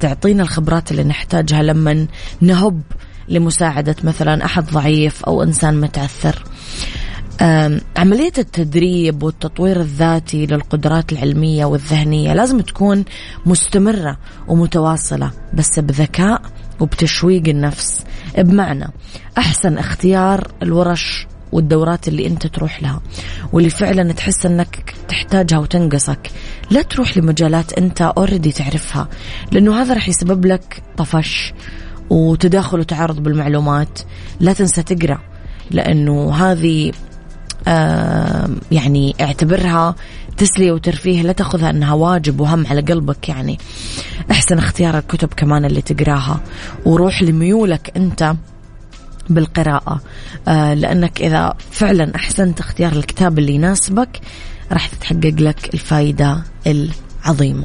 تعطينا 0.00 0.42
الخبرات 0.42 0.90
اللي 0.90 1.04
نحتاجها 1.04 1.62
لما 1.62 2.06
نهب 2.40 2.82
لمساعدة 3.28 3.96
مثلا 4.04 4.44
أحد 4.44 4.64
ضعيف 4.70 5.24
أو 5.24 5.42
إنسان 5.42 5.80
متعثر. 5.80 6.44
عملية 7.96 8.32
التدريب 8.38 9.22
والتطوير 9.22 9.80
الذاتي 9.80 10.46
للقدرات 10.46 11.12
العلمية 11.12 11.64
والذهنية 11.64 12.34
لازم 12.34 12.60
تكون 12.60 13.04
مستمرة 13.46 14.18
ومتواصلة 14.48 15.30
بس 15.54 15.78
بذكاء 15.78 16.42
وبتشويق 16.80 17.48
النفس. 17.48 18.04
بمعنى 18.38 18.88
أحسن 19.38 19.78
اختيار 19.78 20.48
الورش 20.62 21.26
والدورات 21.52 22.08
اللي 22.08 22.26
أنت 22.26 22.46
تروح 22.46 22.82
لها 22.82 23.00
واللي 23.52 23.70
فعلا 23.70 24.12
تحس 24.12 24.46
إنك 24.46 24.94
تحتاجها 25.08 25.58
وتنقصك. 25.58 26.30
لا 26.70 26.82
تروح 26.82 27.16
لمجالات 27.16 27.72
أنت 27.72 28.02
اوريدي 28.02 28.52
تعرفها 28.52 29.08
لأنه 29.52 29.82
هذا 29.82 29.94
راح 29.94 30.08
يسبب 30.08 30.46
لك 30.46 30.82
طفش 30.96 31.52
وتداخل 32.10 32.80
وتعارض 32.80 33.22
بالمعلومات. 33.22 33.98
لا 34.40 34.52
تنسى 34.52 34.82
تقرأ 34.82 35.20
لأنه 35.70 36.34
هذه 36.34 36.92
يعني 38.70 39.14
اعتبرها 39.20 39.94
تسلية 40.36 40.72
وترفيه 40.72 41.22
لا 41.22 41.32
تأخذها 41.32 41.70
إنها 41.70 41.94
واجب 41.94 42.40
وهم 42.40 42.66
على 42.66 42.80
قلبك 42.80 43.28
يعني. 43.28 43.58
احسن 44.30 44.58
اختيار 44.58 44.98
الكتب 44.98 45.28
كمان 45.28 45.64
اللي 45.64 45.82
تقراها. 45.82 46.40
وروح 46.84 47.22
لميولك 47.22 47.92
أنت 47.96 48.34
بالقراءة. 49.30 50.00
آه 50.48 50.74
لأنك 50.74 51.20
إذا 51.20 51.54
فعلا 51.70 52.16
أحسنت 52.16 52.60
اختيار 52.60 52.92
الكتاب 52.92 53.38
اللي 53.38 53.54
يناسبك 53.54 54.20
راح 54.72 54.86
تتحقق 54.86 55.34
لك 55.38 55.74
الفائدة 55.74 56.42
العظيمة. 56.66 57.64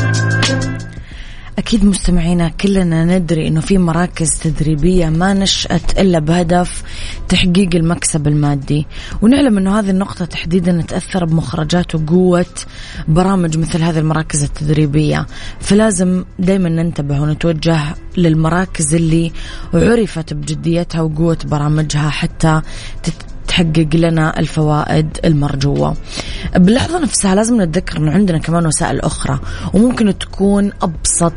أكيد 1.57 1.85
مستمعينا 1.85 2.49
كلنا 2.49 3.05
ندري 3.05 3.47
أنه 3.47 3.61
في 3.61 3.77
مراكز 3.77 4.39
تدريبية 4.39 5.09
ما 5.09 5.33
نشأت 5.33 5.99
إلا 5.99 6.19
بهدف 6.19 6.83
تحقيق 7.29 7.75
المكسب 7.75 8.27
المادي. 8.27 8.87
ونعلم 9.21 9.57
أنه 9.57 9.79
هذه 9.79 9.89
النقطة 9.89 10.25
تحديدا 10.25 10.81
تأثر 10.81 11.25
بمخرجات 11.25 11.95
وقوة 11.95 12.45
برامج 13.07 13.57
مثل 13.57 13.83
هذه 13.83 13.99
المراكز 13.99 14.43
التدريبية. 14.43 15.25
فلازم 15.59 16.25
دايما 16.39 16.69
ننتبه 16.69 17.21
ونتوجه 17.21 17.95
للمراكز 18.17 18.95
اللي 18.95 19.31
عرفت 19.73 20.33
بجديتها 20.33 21.01
وقوة 21.01 21.37
برامجها 21.45 22.09
حتى 22.09 22.61
تحقق 23.51 23.95
لنا 23.95 24.39
الفوائد 24.39 25.17
المرجوة. 25.25 25.95
باللحظة 26.55 26.99
نفسها 26.99 27.35
لازم 27.35 27.61
نتذكر 27.61 27.97
أنه 27.97 28.11
عندنا 28.11 28.37
كمان 28.37 28.65
وسائل 28.65 29.01
أخرى 29.01 29.39
وممكن 29.73 30.17
تكون 30.17 30.71
أبسط 30.81 31.33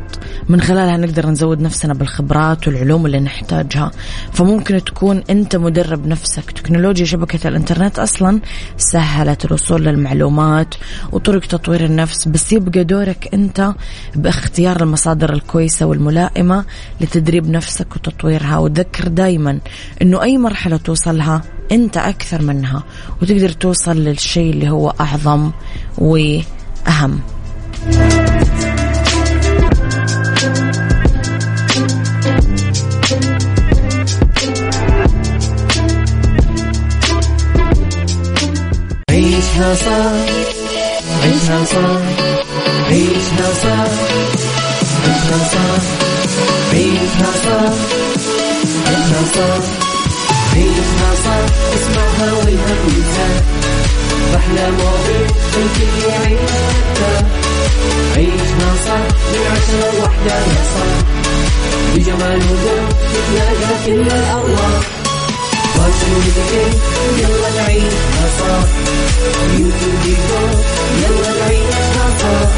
من 0.49 0.61
خلالها 0.61 0.97
نقدر 0.97 1.29
نزود 1.29 1.61
نفسنا 1.61 1.93
بالخبرات 1.93 2.67
والعلوم 2.67 3.05
اللي 3.05 3.19
نحتاجها. 3.19 3.91
فممكن 4.33 4.83
تكون 4.83 5.23
أنت 5.29 5.55
مدرب 5.55 6.07
نفسك. 6.07 6.51
تكنولوجيا 6.51 7.05
شبكة 7.05 7.47
الإنترنت 7.47 7.99
أصلا 7.99 8.39
سهلت 8.77 9.45
الوصول 9.45 9.85
للمعلومات 9.85 10.75
وطرق 11.11 11.45
تطوير 11.45 11.85
النفس 11.85 12.27
بس 12.27 12.53
يبقى 12.53 12.83
دورك 12.83 13.29
أنت 13.33 13.73
باختيار 14.15 14.83
المصادر 14.83 15.33
الكويسة 15.33 15.85
والملائمة 15.85 16.65
لتدريب 17.01 17.49
نفسك 17.49 17.95
وتطويرها. 17.95 18.57
وتذكر 18.57 19.07
دايما 19.07 19.59
أنه 20.01 20.23
أي 20.23 20.37
مرحلة 20.37 20.77
توصلها 20.77 21.41
أنت 21.71 21.97
أكثر 22.09 22.41
منها 22.41 22.83
وتقدر 23.21 23.49
توصل 23.49 23.97
للشيء 23.97 24.53
اللي 24.53 24.69
هو 24.69 24.89
أعظم 24.99 25.51
وأهم. 25.97 27.19
عيشها 39.09 39.75
صح 39.75 40.11
عيشها 41.23 41.65
صح 41.65 42.01
عيشها 42.89 43.53
صح 43.63 43.91
عيشها 45.03 45.39
صح 45.53 45.81
عيشها 46.73 47.31
صح 47.45 47.73
عيشها 48.87 49.23
صح 49.35 49.84
عيشها 50.55 51.09
صح 51.25 51.45
اسمعها 51.75 52.33
والهم 52.33 52.79
ينزاح 52.87 53.41
أحلى 54.35 54.71
مواضيع 54.71 55.27
الكل 55.57 56.09
يعيشها 56.09 57.27
عيشها 58.15 58.69
صح 58.85 59.03
من 59.31 59.41
عشرة 59.51 59.91
لوحدة 59.99 60.35
يا 60.35 60.63
صاح 60.75 60.97
بجمال 61.95 62.39
وذوق 62.51 62.89
تتلاقى 63.13 63.75
كل 63.85 64.01
الأرواح. 64.01 64.81
fashion 65.75 66.11
وذكر 66.15 66.69
يلا 67.17 67.49
نعيشها 67.61 68.25
صح 68.39 68.67
beauty 69.51 69.85
وديكور 69.93 70.49
يلا 71.01 71.39
نعيشها 71.39 72.07
صح 72.21 72.49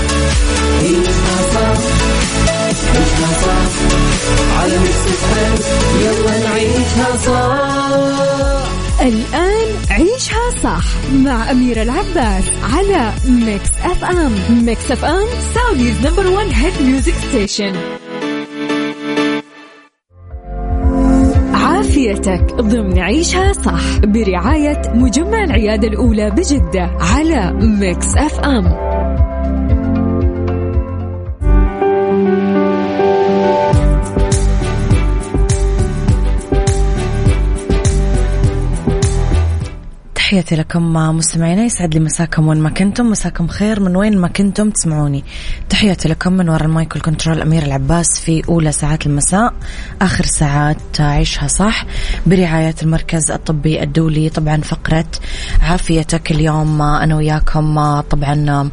عيشها 0.82 1.38
صح 1.54 2.47
عيشها 2.68 3.34
صح 3.42 4.62
على 4.62 4.78
Mix 4.80 5.64
يلا 6.02 6.50
نعيشها 6.50 7.16
صح 7.26 8.68
الآن 9.02 9.68
عيشها 9.90 10.50
صح 10.64 10.84
مع 11.14 11.52
أميرة 11.52 11.82
العباس 11.82 12.44
على 12.74 13.12
Mix 13.30 13.70
FM 13.84 14.32
Mix 14.66 14.92
FM 14.92 15.28
Saudi's 15.56 16.08
number 16.08 16.28
one 16.28 16.46
hit 16.52 16.82
music 16.82 17.14
station 17.30 17.74
عافيتك 21.54 22.54
ضمن 22.54 23.00
عيشها 23.00 23.54
صح 23.54 23.98
برعاية 24.00 24.82
مجمع 24.94 25.44
العيادة 25.44 25.88
الأولى 25.88 26.30
بجدة 26.30 26.98
على 27.00 27.54
Mix 27.54 28.18
FM 28.18 28.87
تحياتي 40.28 40.56
لكم 40.56 40.94
مستمعينا 40.94 41.64
يسعد 41.64 41.94
لي 41.94 42.00
مساكم 42.00 42.48
وين 42.48 42.58
ما 42.58 42.70
كنتم. 42.70 43.06
مساكم 43.10 43.48
خير 43.48 43.80
من 43.80 43.96
وين 43.96 44.18
ما 44.18 44.28
كنتم 44.28 44.70
تسمعوني. 44.70 45.24
تحياتي 45.70 46.10
لكم 46.10 46.34
من 46.34 46.50
وراء 46.50 46.66
ال 46.66 46.73
mic 46.73 46.94
وال 46.94 47.04
control 47.04 47.42
أميرة 47.42 47.64
العباس 47.64 48.20
في 48.20 48.42
أولى 48.50 48.72
ساعات 48.72 49.06
المساء 49.06 49.54
آخر 50.02 50.26
ساعات 50.26 51.02
عيشها 51.02 51.48
صح. 51.48 51.86
برعاية 52.26 52.76
المركز 52.84 53.32
الطبي 53.32 53.84
الدولي 53.84 54.30
طبعا 54.30 54.62
فقرة 54.62 55.06
عافيتك 55.62 56.32
اليوم 56.32 56.82
أنا 56.82 57.16
وياكم. 57.16 58.02
طبعا 58.02 58.70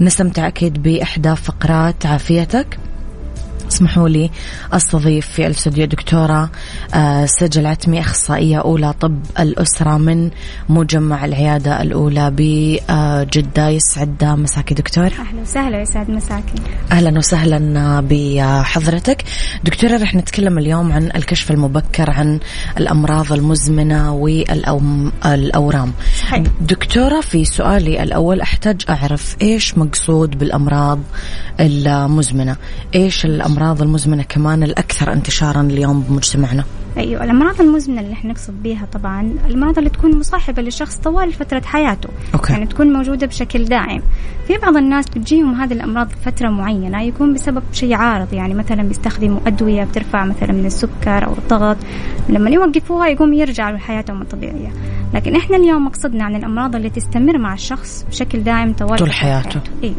نستمتع 0.00 0.46
أكيد 0.46 0.82
بإحدى 0.82 1.36
فقرات 1.36 2.06
عافيتك. 2.06 2.78
اسمحوا 3.78 4.08
لي 4.08 4.30
أستضيف 4.72 5.26
في 5.26 5.46
الاستوديو 5.46 5.86
دكتوره 5.86 6.50
آه، 6.94 7.26
سجل 7.26 7.66
عتمي 7.66 8.00
أخصائية 8.00 8.58
أولى 8.58 8.94
طب 9.00 9.18
الأسرة 9.38 9.96
من 9.96 10.30
مجمع 10.68 11.24
العيادة 11.24 11.82
الأولى 11.82 12.30
بجدة 12.30 13.68
يسعد 13.68 14.24
مساكي 14.24 14.74
دكتور. 14.74 15.06
أهلا 15.06 15.40
وسهلا 15.42 15.82
يسعد 15.82 16.10
مساكي. 16.10 16.54
أهلا 16.92 17.18
وسهلا 17.18 18.00
بحضرتك. 18.00 19.24
دكتورة 19.64 19.96
رح 19.96 20.14
نتكلم 20.14 20.58
اليوم 20.58 20.92
عن 20.92 21.10
الكشف 21.16 21.50
المبكر 21.50 22.10
عن 22.10 22.40
الأمراض 22.78 23.32
المزمنة 23.32 24.14
والاورام 24.14 25.92
صحيح. 26.20 26.42
دكتورة 26.60 27.20
في 27.20 27.44
سؤالي 27.44 28.02
الأول 28.02 28.40
أحتاج 28.40 28.82
أعرف 28.88 29.36
إيش 29.42 29.78
مقصود 29.78 30.38
بالأمراض 30.38 30.98
المزمنة؟ 31.60 32.56
إيش 32.94 33.24
الأمراض 33.24 33.67
الأمراض 33.68 33.82
المزمنة 33.82 34.22
كمان 34.22 34.62
الأكثر 34.62 35.12
انتشارا 35.12 35.62
اليوم 35.62 36.00
بمجتمعنا. 36.02 36.64
أيوه 36.98 37.24
الامراض 37.24 37.60
المزمنه 37.60 38.00
اللي 38.00 38.12
إحنا 38.12 38.30
نقصد 38.30 38.62
بها 38.62 38.86
طبعا 38.92 39.32
الامراض 39.46 39.78
اللي 39.78 39.90
تكون 39.90 40.18
مصاحبة 40.18 40.62
للشخص 40.62 40.96
طوال 40.96 41.32
فترة 41.32 41.62
حياته. 41.64 42.08
أوكي. 42.34 42.52
يعني 42.52 42.66
تكون 42.66 42.92
موجودة 42.92 43.26
بشكل 43.26 43.64
دائم 43.64 44.02
في 44.46 44.56
بعض 44.56 44.76
الناس 44.76 45.08
بتجيهم 45.08 45.54
هذه 45.54 45.72
الأمراض 45.72 46.08
فترة 46.24 46.48
معينة 46.48 47.02
يكون 47.02 47.34
بسبب 47.34 47.62
شيء 47.72 47.94
عارض 47.94 48.32
يعني 48.32 48.54
مثلا 48.54 48.82
بيستخدموا 48.82 49.40
أدوية 49.46 49.84
بترفع 49.84 50.24
مثلا 50.24 50.52
من 50.52 50.66
السكر 50.66 51.26
أو 51.26 51.32
الضغط. 51.32 51.76
لما 52.28 52.50
يوقفوها 52.50 53.08
يقوم 53.08 53.32
يرجع 53.32 53.70
لحياتهم 53.70 54.22
الطبيعية. 54.22 54.72
لكن 55.14 55.36
إحنا 55.36 55.56
اليوم 55.56 55.84
مقصدنا 55.84 56.24
عن 56.24 56.36
الأمراض 56.36 56.76
اللي 56.76 56.90
تستمر 56.90 57.38
مع 57.38 57.54
الشخص 57.54 58.06
بشكل 58.10 58.42
دائم 58.42 58.72
طوال 58.72 58.98
طول 58.98 59.12
حياته. 59.12 59.60
أيوه. 59.82 59.94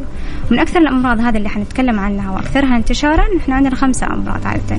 من 0.52 0.60
أكثر 0.60 0.80
الأمراض 0.80 1.20
هذه 1.20 1.38
اللي 1.38 1.50
حنتكلم 1.50 2.00
عنها 2.00 2.32
وأكثرها 2.32 2.78
انتشارا 2.78 3.24
إحنا 3.38 3.56
عندنا 3.56 3.76
خمسة 3.76 4.08
أمراض 4.08 4.48
عادة 4.48 4.78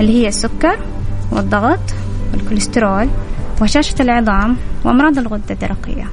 اللي 0.00 0.12
هي 0.12 0.28
السكر 0.28 0.78
والضغط 1.32 1.80
والكوليسترول 2.32 3.08
وهشاشة 3.60 3.94
العظام 4.00 4.56
وأمراض 4.84 5.18
الغدة 5.18 5.50
الدرقية 5.50 6.04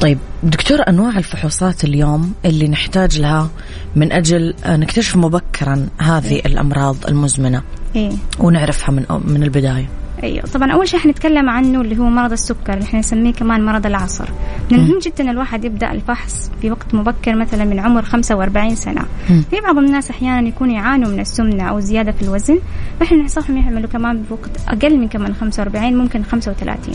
طيب 0.00 0.18
دكتور 0.42 0.78
أنواع 0.88 1.18
الفحوصات 1.18 1.84
اليوم 1.84 2.32
اللي 2.44 2.68
نحتاج 2.68 3.20
لها 3.20 3.48
من 3.96 4.12
أجل 4.12 4.54
نكتشف 4.66 5.16
مبكرا 5.16 5.88
هذه 5.98 6.30
إيه. 6.30 6.46
الأمراض 6.46 6.96
المزمنة 7.08 7.62
إيه؟ 7.96 8.10
ونعرفها 8.38 8.90
من 8.92 9.04
من 9.24 9.42
البداية 9.42 9.88
أيوه. 10.22 10.42
طبعا 10.46 10.72
أول 10.72 10.88
شيء 10.88 11.00
حنتكلم 11.00 11.48
عنه 11.48 11.80
اللي 11.80 11.98
هو 11.98 12.04
مرض 12.04 12.32
السكر 12.32 12.72
اللي 12.74 12.84
إحنا 12.84 12.98
نسميه 12.98 13.32
كمان 13.32 13.64
مرض 13.64 13.86
العصر. 13.86 14.28
من 14.70 14.78
المهم 14.78 14.98
جدا 14.98 15.30
الواحد 15.30 15.64
يبدأ 15.64 15.92
الفحص 15.92 16.50
في 16.60 16.70
وقت 16.70 16.94
مبكر 16.94 17.34
مثلا 17.36 17.64
من 17.64 17.78
عمر 17.80 18.02
45 18.02 18.74
سنة. 18.74 19.02
في 19.50 19.60
بعض 19.60 19.78
الناس 19.78 20.10
أحيانا 20.10 20.48
يكونوا 20.48 20.74
يعانوا 20.74 21.08
من 21.10 21.20
السمنة 21.20 21.64
أو 21.68 21.80
زيادة 21.80 22.12
في 22.12 22.22
الوزن. 22.22 22.58
فاحنا 23.00 23.18
ننصحهم 23.18 23.56
يعملوا 23.56 23.88
كمان 23.88 24.22
بوقت 24.22 24.50
أقل 24.68 24.98
من 24.98 25.08
كمان 25.08 25.34
45 25.34 25.96
ممكن 25.98 26.22
35 26.22 26.94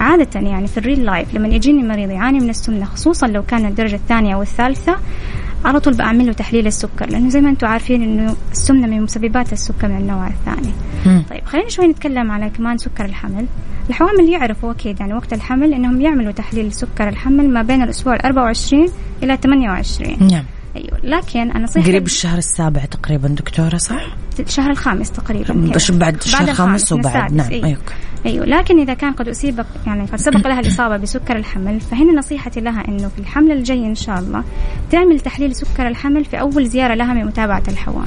عادة 0.00 0.40
يعني 0.40 0.66
في 0.66 0.78
الريل 0.78 1.04
لايف 1.04 1.34
لما 1.34 1.48
يجيني 1.48 1.82
مريض 1.82 2.10
يعاني 2.10 2.40
من 2.40 2.50
السمنة 2.50 2.84
خصوصا 2.84 3.26
لو 3.26 3.42
كان 3.42 3.66
الدرجة 3.66 3.94
الثانية 3.96 4.34
أو 4.34 4.42
الثالثة 4.42 4.96
على 5.64 5.80
طول 5.80 5.94
بعمل 5.94 6.26
له 6.26 6.32
تحليل 6.32 6.66
السكر 6.66 7.10
لأنه 7.10 7.28
زي 7.28 7.40
ما 7.40 7.50
أنتم 7.50 7.66
عارفين 7.66 8.02
إنه 8.02 8.36
السمنة 8.52 8.86
من 8.86 9.02
مسببات 9.02 9.52
السكر 9.52 9.88
من 9.88 9.96
النوع 9.96 10.26
الثاني 10.26 10.72
مم. 11.06 11.22
طيب 11.30 11.44
خلينا 11.44 11.68
شوي 11.68 11.86
نتكلم 11.86 12.30
على 12.30 12.50
كمان 12.50 12.78
سكر 12.78 13.04
الحمل 13.04 13.46
الحوامل 13.88 14.28
يعرفوا 14.28 14.70
أكيد 14.72 15.00
يعني 15.00 15.14
وقت 15.14 15.32
الحمل 15.32 15.74
إنهم 15.74 16.00
يعملوا 16.00 16.32
تحليل 16.32 16.72
سكر 16.72 17.08
الحمل 17.08 17.50
ما 17.50 17.62
بين 17.62 17.82
الأسبوع 17.82 18.14
ال 18.14 18.22
24 18.22 18.88
إلى 19.22 19.36
28 19.36 20.28
نعم 20.28 20.44
أيوه 20.76 20.98
لكن 21.04 21.40
أنا 21.40 21.58
نصيحه 21.64 21.86
قريب 21.86 22.06
الشهر 22.06 22.38
السابع 22.38 22.84
تقريبا 22.84 23.28
دكتورة 23.28 23.76
صح؟ 23.76 24.06
الشهر 24.40 24.70
الخامس 24.70 25.10
تقريبا. 25.10 25.54
بعد 25.98 26.14
الشهر 26.14 26.48
الخامس 26.48 26.92
وبعد 26.92 27.32
نعم 27.32 27.50
أيوة. 27.50 27.78
أيوة. 28.26 28.44
أيوه 28.44 28.58
لكن 28.58 28.80
إذا 28.80 28.94
كان 28.94 29.12
قد 29.12 29.28
أصيب 29.28 29.64
يعني 29.86 30.04
قد 30.04 30.16
سبق 30.16 30.46
لها 30.48 30.60
الإصابة 30.60 30.96
بسكر 30.96 31.36
الحمل 31.36 31.80
فهنا 31.80 32.12
نصيحتي 32.12 32.60
لها 32.60 32.88
إنه 32.88 33.08
في 33.08 33.18
الحمل 33.18 33.52
الجاي 33.52 33.86
إن 33.86 33.94
شاء 33.94 34.18
الله 34.18 34.44
تعمل 34.90 35.20
تحليل 35.20 35.54
سكر 35.56 35.88
الحمل 35.88 36.24
في 36.24 36.40
أول 36.40 36.66
زيارة 36.66 36.94
لها 36.94 37.14
من 37.14 37.24
متابعة 37.24 37.62
الحوامل. 37.68 38.06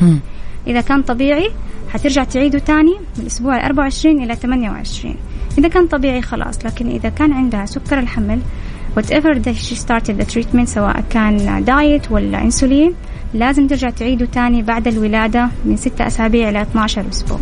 إذا 0.67 0.81
كان 0.81 1.01
طبيعي 1.01 1.51
حترجع 1.93 2.23
تعيده 2.23 2.59
تاني 2.59 2.91
من 2.91 3.21
الأسبوع 3.21 3.55
ال 3.57 3.61
24 3.61 4.23
إلى 4.23 4.35
28 4.35 5.15
إذا 5.57 5.67
كان 5.67 5.87
طبيعي 5.87 6.21
خلاص 6.21 6.65
لكن 6.65 6.87
إذا 6.89 7.09
كان 7.09 7.33
عندها 7.33 7.65
سكر 7.65 7.99
الحمل 7.99 8.39
whatever 8.99 9.33
that 9.45 9.55
she 9.55 9.75
started 9.75 10.17
the 10.21 10.25
treatment 10.35 10.63
سواء 10.63 11.03
كان 11.09 11.63
دايت 11.65 12.11
ولا 12.11 12.41
انسولين 12.41 12.93
لازم 13.37 13.67
ترجع 13.67 13.89
تعيده 13.89 14.25
تاني 14.25 14.61
بعد 14.61 14.87
الولادة 14.87 15.49
من 15.65 15.77
6 15.77 16.07
أسابيع 16.07 16.49
إلى 16.49 16.61
12 16.61 17.09
أسبوع. 17.09 17.39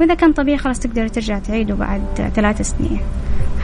وإذا 0.00 0.14
كان 0.14 0.32
طبيعي 0.32 0.58
خلاص 0.58 0.78
تقدر 0.80 1.08
ترجع 1.08 1.38
تعيده 1.38 1.74
بعد 1.74 2.02
ثلاث 2.34 2.62
سنين 2.62 3.00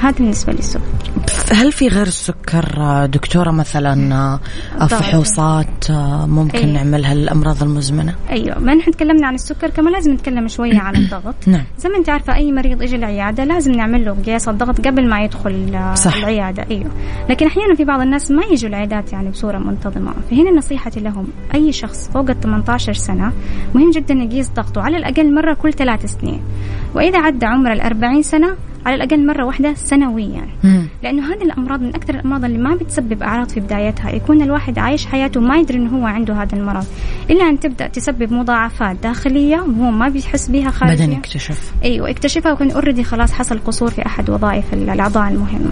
هذا 0.00 0.14
بالنسبة 0.18 0.52
للسكر 0.52 1.14
هل 1.52 1.72
في 1.72 1.88
غير 1.88 2.06
السكر 2.06 2.66
دكتورة 3.06 3.50
مثلا 3.50 4.14
آه،. 4.14 4.86
فحوصات 4.86 5.90
آه، 5.90 6.26
ممكن 6.26 6.58
أي. 6.58 6.72
نعملها 6.72 7.14
للأمراض 7.14 7.62
المزمنة؟ 7.62 8.14
أيوة 8.30 8.58
ما 8.58 8.74
نحن 8.74 8.90
تكلمنا 8.90 9.26
عن 9.26 9.34
السكر 9.34 9.70
كمان 9.70 9.92
لازم 9.92 10.12
نتكلم 10.12 10.48
شوية 10.48 10.78
عن 10.78 10.96
الضغط 11.04 11.34
نعم 11.46 11.64
زي 11.78 11.88
ما 11.88 11.96
أنت 11.96 12.08
عارفة 12.08 12.34
أي 12.34 12.52
مريض 12.52 12.82
يجي 12.82 12.96
العيادة 12.96 13.44
لازم 13.44 13.72
نعمل 13.72 14.04
له 14.04 14.12
قياس 14.26 14.48
الضغط 14.48 14.86
قبل 14.86 15.08
ما 15.08 15.24
يدخل 15.24 15.74
آه، 15.74 15.94
صح. 15.94 16.16
العيادة 16.16 16.66
أيوه 16.70 16.90
لكن 17.30 17.46
أحيانا 17.46 17.74
في 17.74 17.84
بعض 17.84 18.00
الناس 18.00 18.30
ما 18.30 18.42
يجوا 18.44 18.68
العيادات 18.68 19.12
يعني 19.12 19.30
بصورة 19.30 19.58
منتظمة 19.58 20.14
فهنا 20.30 20.50
نصيحتي 20.50 21.00
لهم 21.00 21.26
أي 21.54 21.72
شخص 21.72 22.10
فوق 22.14 22.30
ال 22.30 22.40
18 22.40 22.92
سنة 22.92 23.32
مهم 23.74 23.90
جدا 23.90 24.14
يقيس 24.14 24.50
ضغطه 24.50 24.82
على 24.82 24.96
الأقل 24.96 25.34
مرة 25.34 25.54
كل 25.54 25.72
ثلاث 25.72 26.06
سنين 26.20 26.40
وإذا 26.94 27.18
عدى 27.18 27.46
عمر 27.46 27.72
ال 27.72 27.80
40 27.80 28.22
سنة 28.22 28.56
على 28.86 28.94
الأقل 28.94 29.26
مرة 29.26 29.44
واحدة 29.44 29.74
سنويا 29.74 30.46
مم. 30.64 30.86
لأنه 31.02 31.26
هذه 31.34 31.42
الأمراض 31.42 31.80
من 31.82 31.88
أكثر 31.94 32.14
الأمراض 32.14 32.44
اللي 32.44 32.58
ما 32.58 32.74
بتسبب 32.74 33.22
أعراض 33.22 33.48
في 33.48 33.60
بدايتها 33.60 34.10
يكون 34.10 34.42
الواحد 34.42 34.78
عايش 34.78 35.06
حياته 35.06 35.40
ما 35.40 35.56
يدري 35.56 35.78
إنه 35.78 35.98
هو 35.98 36.06
عنده 36.06 36.34
هذا 36.42 36.56
المرض 36.56 36.86
إلا 37.30 37.48
أن 37.48 37.60
تبدأ 37.60 37.86
تسبب 37.88 38.32
مضاعفات 38.32 38.96
داخلية 39.02 39.56
وهو 39.56 39.90
ما 39.90 40.08
بيحس 40.08 40.48
بها 40.48 40.70
خارجيا 40.70 40.96
بعدين 40.96 41.18
يكتشف 41.18 41.72
أيوه 41.84 42.10
اكتشفها 42.10 42.52
وكان 42.52 42.70
اوريدي 42.70 43.04
خلاص 43.04 43.32
حصل 43.32 43.58
قصور 43.58 43.90
في 43.90 44.06
أحد 44.06 44.30
وظائف 44.30 44.74
الأعضاء 44.74 45.28
المهمة 45.28 45.70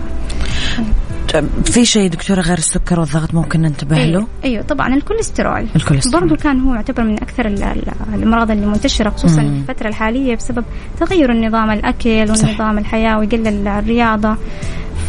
طيب، 1.33 1.45
في 1.65 1.85
شيء 1.85 2.11
دكتورة 2.11 2.41
غير 2.41 2.59
السكر 2.59 3.01
والضغط 3.01 3.35
ممكن 3.35 3.61
ننتبه 3.63 3.97
له؟ 3.97 4.03
أيوه, 4.05 4.27
أيوة 4.45 4.63
طبعا 4.63 4.95
الكوليسترول 4.95 5.67
الكوليسترول. 5.77 6.21
برضو 6.23 6.37
كان 6.37 6.61
هو 6.61 6.75
يعتبر 6.75 7.05
من 7.05 7.15
أكثر 7.23 7.47
ال- 7.47 7.63
ال- 7.63 7.83
الأمراض 8.15 8.51
اللي 8.51 8.67
منتشرة 8.67 9.11
خصوصا 9.11 9.43
مم. 9.43 9.63
في 9.65 9.71
الفترة 9.71 9.89
الحالية 9.89 10.37
بسبب 10.37 10.65
تغير 11.01 11.33
النظام 11.33 11.71
الأكل 11.71 12.37
صح. 12.37 12.45
والنظام 12.47 12.79
الحياة 13.03 13.19
ويقل 13.19 13.47
ال- 13.49 13.69
الرياضة. 13.69 14.37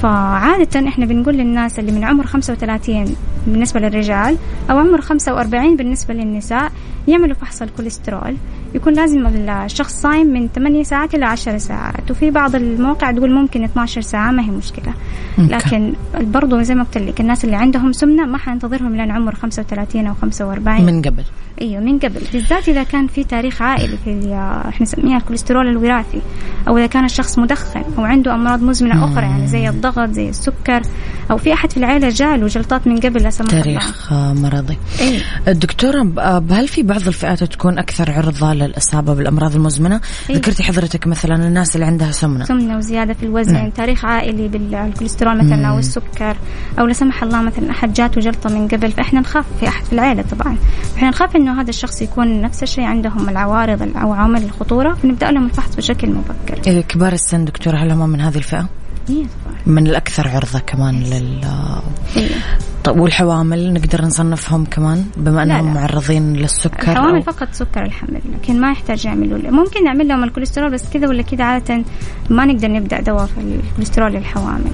فعادة 0.02 0.88
إحنا 0.88 1.06
بنقول 1.06 1.34
للناس 1.36 1.80
اللي 1.80 1.92
من 1.92 2.04
عمر 2.04 2.26
35 2.26 3.16
بالنسبة 3.48 3.80
للرجال 3.80 4.38
أو 4.72 4.78
عمر 4.78 5.02
45 5.02 5.76
بالنسبة 5.76 6.14
للنساء 6.14 6.72
يعملوا 7.08 7.36
فحص 7.36 7.62
الكوليسترول. 7.62 8.36
يكون 8.76 8.94
لازم 8.94 9.28
الشخص 9.50 10.02
صايم 10.02 10.28
من 10.28 10.48
8 10.56 10.84
ساعات 10.84 11.16
إلى 11.16 11.26
10 11.26 11.58
ساعات. 11.58 12.12
وفي 12.12 12.32
بعض 12.32 12.56
المواقع 12.56 13.12
تقول 13.12 13.32
ممكن 13.32 13.64
12 13.64 14.02
ساعة 14.02 14.32
ما 14.32 14.44
هي 14.44 14.52
مشكلة. 14.52 14.94
لكن 15.38 15.94
برضو 16.22 16.62
زي 16.62 16.76
ما 16.76 16.84
قلت 16.84 16.98
لك 16.98 17.22
الناس 17.22 17.46
اللي 17.46 17.56
عندهم 17.56 17.92
سمنة 17.92 18.26
ما 18.26 18.38
حننتظرهم 18.38 18.96
لين 18.96 19.12
عمر 19.12 19.36
35 19.36 20.08
أو 20.08 20.14
45 20.22 20.86
من 20.86 21.02
قبل. 21.02 21.24
أيوه 21.62 21.82
من 21.84 22.00
قبل. 22.00 22.22
بالذات 22.34 22.70
إذا 22.70 22.84
كان 22.84 23.08
في 23.08 23.24
تاريخ 23.24 23.62
عائلي 23.62 23.98
في 24.06 24.34
إحنا 24.70 24.82
نسميها 24.82 25.18
الكوليسترول 25.18 25.68
الوراثي. 25.68 26.22
أو 26.68 26.78
إذا 26.78 26.86
كان 26.88 27.06
الشخص 27.06 27.40
مدخن 27.40 27.84
أو 27.98 28.04
عنده 28.04 28.36
أمراض 28.36 28.62
مزمنة 28.64 29.06
أخرى 29.06 29.24
يعني 29.26 29.48
زي 29.48 29.70
الضغط 29.70 30.10
زي 30.10 30.30
السكر. 30.30 30.82
أو 31.32 31.38
في 31.38 31.54
أحد 31.54 31.72
في 31.72 31.78
العائلة 31.78 32.10
جاله 32.10 32.48
جلطات 32.48 32.88
من 32.88 33.00
قبل 33.00 33.24
لا 33.24 33.30
سمح 33.30 33.50
الله. 33.54 33.64
تاريخ 33.64 34.14
مرضي. 34.14 34.78
الدكتورة 35.48 36.04
ب- 36.04 36.20
آه، 36.20 36.44
هل 36.52 36.68
في 36.68 36.84
بعض 36.84 37.08
الفئات 37.08 37.44
تكون 37.44 37.78
أكثر 37.80 38.10
عرضة 38.64 38.68
للإصابة 38.68 39.14
بالأمراض 39.14 39.56
المزمنة؟ 39.56 40.02
إيه. 40.30 40.36
ذكرتي 40.36 40.64
حضرتك 40.64 41.08
مثلا 41.08 41.36
الناس 41.36 41.76
اللي 41.76 41.86
عندها 41.86 42.12
سمنة 42.12 42.46
سمنة 42.46 42.78
وزيادة 42.78 43.14
في 43.14 43.24
الوزن 43.24 43.54
نعم. 43.54 43.70
تاريخ 43.70 44.06
عائلي 44.06 44.48
بالكوليسترول 44.48 45.38
مثلا 45.38 45.68
أو 45.68 45.80
السكر 45.80 46.38
أو 46.80 46.86
لا 46.86 46.94
سمح 46.94 47.24
الله 47.24 47.42
مثلا 47.42 47.72
أحد 47.72 47.94
جاته 47.94 48.22
جلطه 48.22 48.50
من 48.50 48.68
قبل 48.68 48.92
فإحنا 48.92 49.20
نخاف 49.20 49.46
في 49.60 49.68
أحد 49.68 49.86
في 49.86 49.94
العائله 49.94 50.24
طبعا 50.32 50.58
إحنا 50.98 51.10
نخاف 51.10 51.36
إنه 51.36 51.62
هذا 51.62 51.70
الشخص 51.70 52.02
يكون 52.02 52.42
نفس 52.42 52.64
الشيء 52.64 52.84
عندهم 52.84 53.30
العوارض 53.30 53.82
أو 53.82 54.14
عوامل 54.14 54.44
الخطورة 54.44 54.94
فنبدأ 54.94 55.32
لهم 55.32 55.46
الفحص 55.46 55.76
بشكل 55.76 56.10
مبكر 56.10 56.62
إيه، 56.68 56.82
كبار 56.82 57.14
السن 57.14 57.46
دكتورة 57.46 57.78
هل 57.78 57.92
هم 57.92 58.10
من 58.10 58.22
هذه 58.22 58.38
الفئة؟ 58.38 58.83
من 59.66 59.88
الأكثر 59.88 60.28
عرضة 60.28 60.60
كمان 60.60 61.04
لل. 61.04 61.42
طيب 62.84 63.00
والحوامل 63.00 63.74
نقدر 63.74 64.06
نصنفهم 64.06 64.66
كمان 64.66 65.06
بما 65.18 65.36
لا، 65.36 65.44
أنهم 65.44 65.68
لا. 65.68 65.74
معرضين 65.74 66.34
للسكر 66.34 66.92
الحوامل 66.92 67.22
أو- 67.22 67.26
فقط 67.26 67.48
سكر 67.52 67.84
الحمل 67.84 68.22
لكن 68.34 68.62
ما 68.62 68.72
يحتاج 68.72 69.06
يعملوا 69.06 69.52
ممكن 69.52 69.84
نعمل 69.84 70.08
لهم 70.08 70.24
الكوليسترول 70.24 70.72
بس 70.74 70.84
كذا 70.94 71.08
ولا 71.08 71.22
كذا 71.22 71.44
عادة 71.44 71.84
ما 72.30 72.46
نقدر 72.46 72.68
نبدأ 72.72 73.02
دواء 73.02 73.26
في 73.26 73.38
الكوليسترول 73.70 74.12
للحوامل 74.14 74.72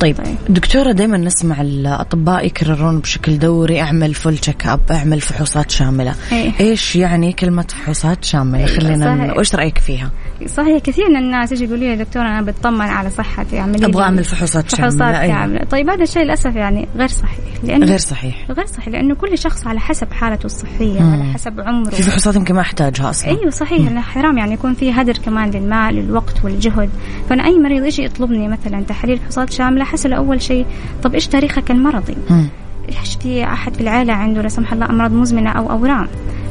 طيب 0.00 0.16
طيب. 0.16 0.36
دكتورة 0.48 0.92
دائما 0.92 1.16
نسمع 1.16 1.60
الأطباء 1.60 2.46
يكررون 2.46 2.98
بشكل 3.00 3.38
دوري 3.38 3.80
أعمل 3.80 4.14
full 4.14 4.38
check 4.38 4.66
up 4.66 4.80
أعمل 4.90 5.20
فحوصات 5.20 5.70
شاملة 5.70 6.14
إيه. 6.32 6.52
إيش 6.60 6.96
يعني 6.96 7.32
كلمة 7.32 7.66
فحوصات 7.68 8.24
شاملة 8.24 8.66
خلينا 8.66 9.16
صحيح. 9.16 9.36
وإيش 9.36 9.54
رأيك 9.54 9.78
فيها 9.78 10.10
صحيح 10.46 10.78
كثير 10.78 11.08
من 11.08 11.16
الناس 11.16 11.52
يجي 11.52 11.64
يقولوا 11.64 11.84
لي 11.84 11.90
يا 11.90 11.94
دكتور 11.94 12.22
أنا 12.22 12.42
بطمن 12.42 12.80
على 12.80 13.10
صحتي 13.10 13.58
اعملي 13.58 13.86
أبغى 13.86 13.98
لي 13.98 14.02
أعمل 14.02 14.24
فحوصات 14.24 14.74
فحوصات. 14.74 15.14
كاملة 15.14 15.64
طيب 15.64 15.90
هذا 15.90 16.02
الشيء 16.02 16.22
للأسف 16.22 16.56
يعني 16.56 16.88
غير 16.96 17.08
صحيح 17.08 17.38
لأنه 17.62 17.86
غير 17.86 17.98
صحيح 17.98 18.50
غير 18.50 18.66
صحيح 18.66 18.88
لأنه 18.88 19.14
كل 19.14 19.38
شخص 19.38 19.66
على 19.66 19.80
حسب 19.80 20.12
حالته 20.12 20.46
الصحية 20.46 21.00
مم. 21.00 21.12
على 21.12 21.32
حسب 21.32 21.60
عمره 21.60 21.90
في 21.90 22.02
فحوصات 22.02 22.36
يمكن 22.36 22.54
ما 22.54 22.60
أحتاجها 22.60 23.10
أصلا 23.10 23.30
أيوه 23.30 23.50
صحيح 23.50 23.88
انه 23.90 24.00
حرام 24.00 24.38
يعني 24.38 24.54
يكون 24.54 24.74
في 24.74 24.92
هدر 24.92 25.12
كمان 25.12 25.50
للمال 25.50 25.94
للوقت 25.94 26.44
والجهد 26.44 26.90
فأنا 27.28 27.44
أي 27.44 27.58
مريض 27.58 27.84
يجي 27.84 28.04
يطلبني 28.04 28.48
مثلا 28.48 28.82
تحاليل 28.82 29.18
فحوصات 29.18 29.52
شاملة 29.52 29.84
حسأله 29.84 30.16
أول 30.16 30.42
شيء 30.42 30.66
طب 31.02 31.14
إيش 31.14 31.26
تاريخك 31.26 31.70
المرضي؟ 31.70 32.16
مم. 32.30 32.48
إيش 32.88 33.16
في 33.22 33.44
أحد 33.44 33.74
في 33.74 33.80
العائلة 33.80 34.12
عنده 34.12 34.42
لا 34.42 34.48
سمح 34.48 34.72
الله 34.72 34.90
أمراض 34.90 35.12
مزمنة 35.12 35.50
أو 35.50 35.70
أورام؟ 35.70 36.08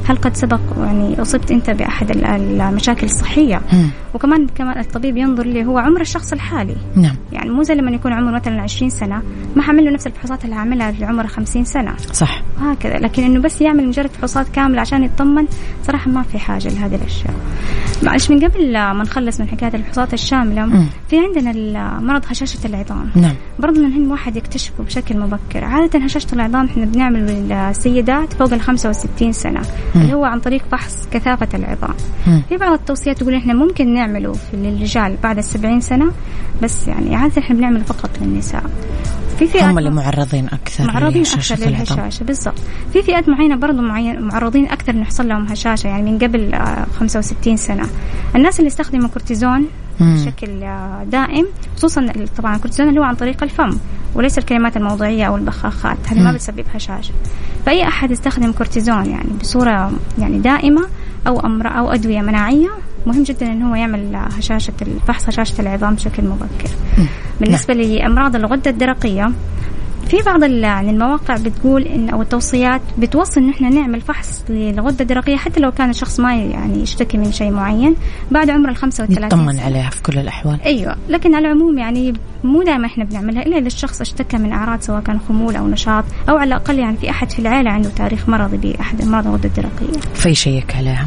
هل 0.08 0.16
قد 0.16 0.36
سبق 0.36 0.60
يعني 0.78 1.22
أصبت 1.22 1.50
أنت 1.50 1.70
بأحد 1.70 2.10
ال- 2.10 2.24
المشاكل 2.60 3.06
الصحية؟ 3.06 3.60
مم. 3.72 3.90
وكمان 4.14 4.46
كمان 4.46 4.78
الطبيب 4.78 5.16
ينظر 5.16 5.46
لي 5.46 5.64
هو 5.64 5.78
عمر 5.78 6.00
الشخص 6.00 6.32
الحالي. 6.32 6.76
نعم. 6.96 7.16
يعني 7.32 7.50
مو 7.50 7.62
زي 7.62 7.74
لما 7.74 7.90
يكون 7.90 8.12
عمره 8.12 8.30
مثلا 8.40 8.62
20 8.62 8.90
سنة 8.90 9.22
ما 9.56 9.62
حعمل 9.62 9.84
له 9.84 9.90
نفس 9.90 10.06
الفحوصات 10.06 10.44
اللي 10.44 10.56
عاملها 10.56 10.90
اللي 10.90 11.04
عمره 11.06 11.26
50 11.26 11.64
سنة. 11.64 11.96
صح. 12.12 12.42
وهكذا 12.62 12.98
لكن 12.98 13.22
إنه 13.24 13.40
بس 13.40 13.60
يعمل 13.60 13.88
مجرد 13.88 14.10
فحوصات 14.10 14.48
كاملة 14.48 14.80
عشان 14.80 15.04
يطمن 15.04 15.46
صراحة 15.86 16.10
ما 16.10 16.22
في 16.22 16.38
حاجة 16.38 16.68
لهذه 16.68 16.94
الأشياء. 16.94 17.34
معلش 18.02 18.30
من 18.30 18.44
قبل 18.44 18.72
ما 18.72 18.92
نخلص 19.02 19.40
من 19.40 19.48
حكاية 19.48 19.74
الفحوصات 19.74 20.14
الشاملة 20.14 20.66
مم. 20.66 20.86
في 21.10 21.16
عندنا 21.18 21.98
مرض 22.00 22.22
هشاشة 22.30 22.66
العظام. 22.66 23.10
نعم. 23.16 23.34
برضه 23.58 23.80
من 23.80 23.92
هم 23.92 24.10
واحد 24.10 24.36
يكتشفه 24.36 24.84
بشكل 24.84 25.18
مبكر. 25.18 25.64
عادة 25.64 25.98
هشاشة 25.98 26.23
العظام 26.32 26.66
إحنا 26.66 26.84
بنعمل 26.84 27.48
للسيدات 27.48 28.32
فوق 28.32 28.52
ال 28.52 28.60
65 28.60 29.32
سنة 29.32 29.60
اللي 29.96 30.14
هو 30.14 30.24
عن 30.24 30.40
طريق 30.40 30.62
فحص 30.72 31.08
كثافة 31.10 31.48
العظام 31.54 31.94
مم. 32.26 32.42
في 32.48 32.56
بعض 32.56 32.72
التوصيات 32.72 33.18
تقول 33.18 33.34
إحنا 33.34 33.54
ممكن 33.54 33.94
نعمله 33.94 34.32
في 34.32 34.56
للرجال 34.56 35.16
بعد 35.22 35.38
ال 35.38 35.44
70 35.44 35.80
سنة 35.80 36.12
بس 36.62 36.88
يعني 36.88 37.16
عادة 37.16 37.42
إحنا 37.42 37.56
بنعمله 37.56 37.82
فقط 37.84 38.10
للنساء 38.20 38.62
في 39.38 39.46
فئات 39.46 39.64
هم 39.64 39.78
اللي 39.78 39.90
معرضين 39.90 40.46
أكثر 40.46 40.86
معرضين 40.86 41.22
أكثر. 41.22 41.66
للهشاشة 41.66 42.24
بالضبط 42.24 42.58
في 42.92 43.02
فئات 43.02 43.28
معينة 43.28 43.56
برضو 43.56 43.82
معين 43.82 44.20
معرضين 44.22 44.68
أكثر 44.70 44.92
انه 44.92 45.02
يحصل 45.02 45.28
لهم 45.28 45.46
هشاشة 45.46 45.88
يعني 45.88 46.10
من 46.12 46.18
قبل 46.18 46.54
آه، 46.54 46.86
65 46.98 47.56
سنة 47.56 47.82
الناس 48.36 48.58
اللي 48.58 48.66
يستخدموا 48.66 49.08
كورتيزون 49.08 49.66
مم. 50.00 50.16
بشكل 50.16 50.62
آه، 50.62 51.04
دائم 51.10 51.46
خصوصا 51.76 52.12
طبعا 52.38 52.56
الكورتيزون 52.56 52.88
اللي 52.88 53.00
هو 53.00 53.04
عن 53.04 53.14
طريق 53.14 53.42
الفم 53.42 53.78
وليس 54.14 54.38
الكريمات 54.38 54.76
الموضعية 54.76 55.24
أو 55.24 55.36
البخاخات. 55.36 55.96
هذه 56.06 56.22
ما. 56.22 56.32
بتسبب 56.32 56.64
هشاشه 56.74 57.12
فأي 57.66 57.82
أحد 57.82 58.10
يستخدم 58.10 58.52
كورتيزون 58.52 59.06
يعني 59.06 59.28
بصورة 59.40 59.92
يعني 60.18 60.38
دائمة 60.38 60.86
أو 61.26 61.40
أمر 61.40 61.66
أو 61.78 61.92
أدوية 61.92 62.20
مناعية 62.20 62.70
مهم 63.06 63.22
جدا 63.22 63.46
انه 63.52 63.70
هو 63.70 63.74
يعمل 63.74 64.16
هشاشة 64.38 64.72
فحص 65.06 65.28
هشاشة 65.28 65.60
العظام 65.60 65.94
بشكل 65.94 66.22
مبكر. 66.22 66.70
بالنسبة 67.40 67.74
لأمراض 67.74 68.36
الغدة 68.36 68.70
الدرقية 68.70 69.32
في 70.04 70.22
بعض 70.26 70.42
يعني 70.42 70.90
المواقع 70.90 71.36
بتقول 71.36 71.82
ان 71.82 72.08
أو 72.10 72.22
التوصيات 72.22 72.80
بتوصي 72.98 73.40
إن 73.40 73.50
إحنا 73.50 73.68
نعمل 73.68 74.00
فحص 74.00 74.44
للغده 74.48 74.96
الدرقيه 75.00 75.36
حتى 75.36 75.60
لو 75.60 75.70
كان 75.70 75.90
الشخص 75.90 76.20
ما 76.20 76.34
يعني 76.34 76.82
يشتكي 76.82 77.18
من 77.18 77.32
شيء 77.32 77.50
معين 77.50 77.96
بعد 78.30 78.50
عمر 78.50 78.68
ال 78.68 78.76
35 78.76 79.24
نطمن. 79.26 79.60
عليها 79.60 79.90
في 79.90 80.02
كل 80.02 80.18
الأحوال 80.18 80.60
أيوه 80.62 80.96
لكن 81.08 81.34
على 81.34 81.46
العموم 81.46 81.78
يعني 81.78 82.12
مو 82.44 82.62
دائما 82.62 82.86
إحنا 82.86 83.04
بنعملها 83.04 83.42
إلا 83.42 83.58
إذا 83.58 83.66
الشخص 83.66 84.00
اشتكى 84.00 84.36
من 84.36 84.52
أعراض 84.52 84.80
سواء 84.80 85.00
كان 85.00 85.20
خمول 85.28 85.56
أو 85.56 85.68
نشاط 85.68 86.04
أو 86.28 86.36
على 86.36 86.48
الأقل 86.48 86.78
يعني 86.78 86.96
في 86.96 87.10
أحد 87.10 87.30
في 87.30 87.38
العائله 87.38 87.70
عنده 87.70 87.88
تاريخ 87.88 88.28
مرضي 88.28 88.56
باحد 88.72 89.00
أمراض 89.00 89.26
الغدة 89.26 89.48
الدرقية. 89.48 90.00
فيشيك 90.14 90.76
عليها 90.76 91.06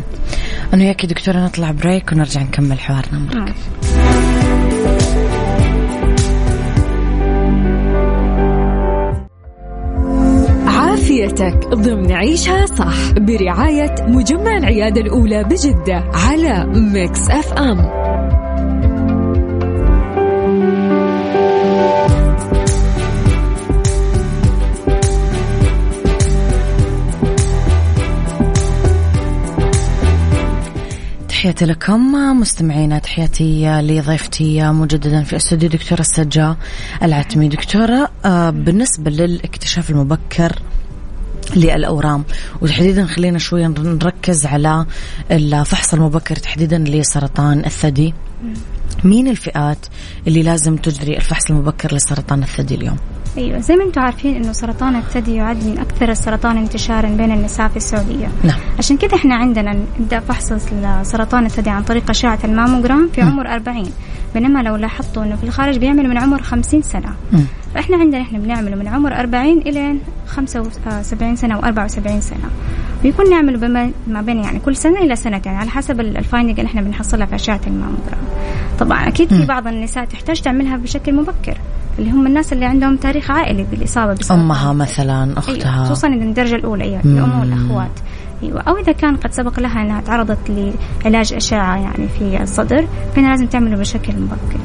أنا 0.74 0.84
وياك 0.84 1.04
يا 1.04 1.10
دكتورة 1.10 1.38
نطلع 1.38 1.72
بريك 1.72 2.12
ونرجع 2.12 2.42
نكمل 2.42 2.80
حوارنا 2.80 3.20
مرة. 3.20 3.54
ماشي. 11.22 11.44
عافيتك 11.44 11.68
ضمن 11.68 12.12
عيشها 12.12 12.66
صح 12.66 13.12
برعاية 13.12 13.96
مجمع 14.08 14.58
العيادة 14.58 15.02
الأولى 15.02 15.44
بجدة 15.44 16.04
على 16.14 16.66
Mix 16.66 17.30
FM 17.30 18.08
تحياتي 31.30 31.66
لكم 31.66 32.12
مستمعينا 32.40 33.00
تحياتي 33.00 33.82
لضيفتي 33.82 34.70
مجددا 34.70 35.24
في 35.24 35.36
استوديو 35.36 35.70
دكتورة 35.70 36.02
السجاء 36.02 36.58
العتمي 37.04 37.48
دكتورة 37.48 38.10
آه، 38.26 38.50
بالنسبة 38.50 39.12
للإكتشاف 39.12 39.90
المبكر 39.90 40.60
للأورام 41.56 42.24
وتحديدا 42.62 43.06
خلينا 43.06 43.40
شوي 43.40 43.68
نركز 43.68 44.46
على 44.46 44.86
الفحص 45.32 45.94
المبكر 45.94 46.36
تحديدا 46.36 46.78
لسرطان 46.78 47.66
الثدي 47.66 48.14
مين 49.04 49.28
الفئات 49.28 49.78
اللي 50.28 50.44
لازم 50.44 50.76
تجري 50.76 51.18
الفحص 51.18 51.50
المبكر 51.50 51.96
لسرطان 51.96 52.44
الثدي 52.44 52.76
اليوم؟ 52.76 52.98
أيوه 53.38 53.60
زي 53.60 53.76
ما 53.76 53.84
أنتم 53.84 54.02
عارفين 54.02 54.36
إنه 54.36 54.52
سرطان 54.52 54.96
الثدي 54.96 55.36
يعد 55.36 55.64
من 55.64 55.78
أكثر 55.78 56.12
السرطان 56.12 56.58
انتشارا 56.58 57.10
بين 57.10 57.32
النساء 57.32 57.68
في 57.68 57.78
السعودية. 57.78 58.28
نعم 58.44 58.60
عشان 58.78 58.98
كده 58.98 59.16
إحنا 59.16 59.36
عندنا 59.36 59.80
نبدا 60.00 60.20
فحص 60.20 60.54
سرطان 61.04 61.46
الثدي 61.46 61.70
عن 61.70 61.84
طريق 61.84 62.10
اشعه 62.10 62.40
الماموجرام 62.44 63.10
في 63.14 63.22
عمر 63.22 63.48
40 63.48 63.84
بينما 64.34 64.60
لو 64.60 64.76
لاحظتوا 64.76 65.24
إنه 65.24 65.36
في 65.36 65.44
الخارج 65.44 65.78
بيعملوا 65.78 66.10
من 66.10 66.18
عمر 66.18 66.42
50 66.42 66.82
سنة. 66.82 67.10
مم. 67.34 67.46
فإحنا 67.78 67.98
عندنا 67.98 68.22
إحنا 68.22 68.40
بنعمله 68.40 68.76
من 68.76 68.88
عمر 68.88 69.14
40 69.20 69.58
إلى 69.58 69.96
75 70.28 71.36
سنة 71.36 71.62
و74 71.62 72.20
سنة 72.20 72.50
بيكون 73.04 73.30
نعمله 73.30 73.58
بما 73.58 73.92
ما 74.08 74.22
بين 74.22 74.38
يعني 74.38 74.60
كل 74.60 74.76
سنة 74.76 75.00
إلى 75.00 75.16
سنتين 75.16 75.54
على 75.54 75.70
حسب 75.70 76.00
ال- 76.00 76.18
finding 76.18 76.60
اللي 76.60 76.70
إحنا 76.70 76.82
بنحصلها 76.82 77.26
في 77.26 77.36
اشعه 77.36 77.60
الماموجرام 77.68 78.20
طبعا 78.80 79.08
أكيد 79.08 79.34
في 79.34 79.46
بعض 79.46 79.68
النساء 79.68 80.06
تحتاج 80.06 80.42
تعملها 80.42 80.78
بشكل 80.78 81.14
مبكر 81.16 81.58
اللي 82.00 82.12
هم 82.12 82.28
الناس 82.28 82.54
اللي 82.54 82.66
عندهم 82.66 82.96
تاريخ 82.96 83.32
عائلي 83.32 83.64
بالإصابة 83.72 84.14
بسرطان 84.14 84.40
أمها 84.40 84.74
مثلا 84.74 85.24
أيوة. 85.24 85.38
أختها 85.38 85.84
خصوصا 85.84 86.08
إذا 86.08 86.24
الدرجة 86.24 86.56
الأولى 86.56 86.84
أيوة 86.84 87.02
مم. 87.04 87.18
الأم 87.18 87.40
والأخوات 87.40 87.92
أيوة 88.44 88.62
أو 88.62 88.78
إذا 88.78 88.92
كان 88.92 89.16
قد 89.16 89.32
سبق 89.32 89.60
لها 89.60 89.82
أنها 89.82 90.02
تعرضت 90.02 90.74
لعلاج 91.06 91.34
أشعة 91.34 91.76
يعني 91.78 92.08
في 92.20 92.42
الصدر 92.44 92.88
فهنا 93.16 93.28
لازم 93.28 93.46
تعمله 93.46 93.78
بشكل 93.78 94.14
مبكر 94.16 94.60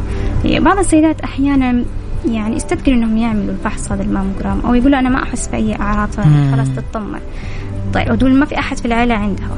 أيوة. 0.45 0.65
بعض 0.65 0.79
السيدات 0.79 1.21
أحيانا 1.21 1.85
يعني 2.31 2.57
يستذكروا 2.57 2.97
إنهم 2.97 3.17
يعملوا 3.17 3.51
الفحص 3.51 3.93
هذا 3.93 4.03
الماموجرام 4.03 4.61
أو 4.61 4.75
يقولوا 4.75 4.99
أنا 4.99 5.09
ما 5.09 5.23
أحس 5.23 5.49
بأي 5.49 5.77
اعراض. 5.77 6.09
خلاص 6.53 6.69
تطمن. 6.77 7.21
طيب 7.95 8.11
ودول 8.11 8.35
ما 8.35 8.45
في 8.47 8.59
أحد 8.59 8.79
في 8.79 8.87
العائله 8.87 9.15
عندها. 9.15 9.49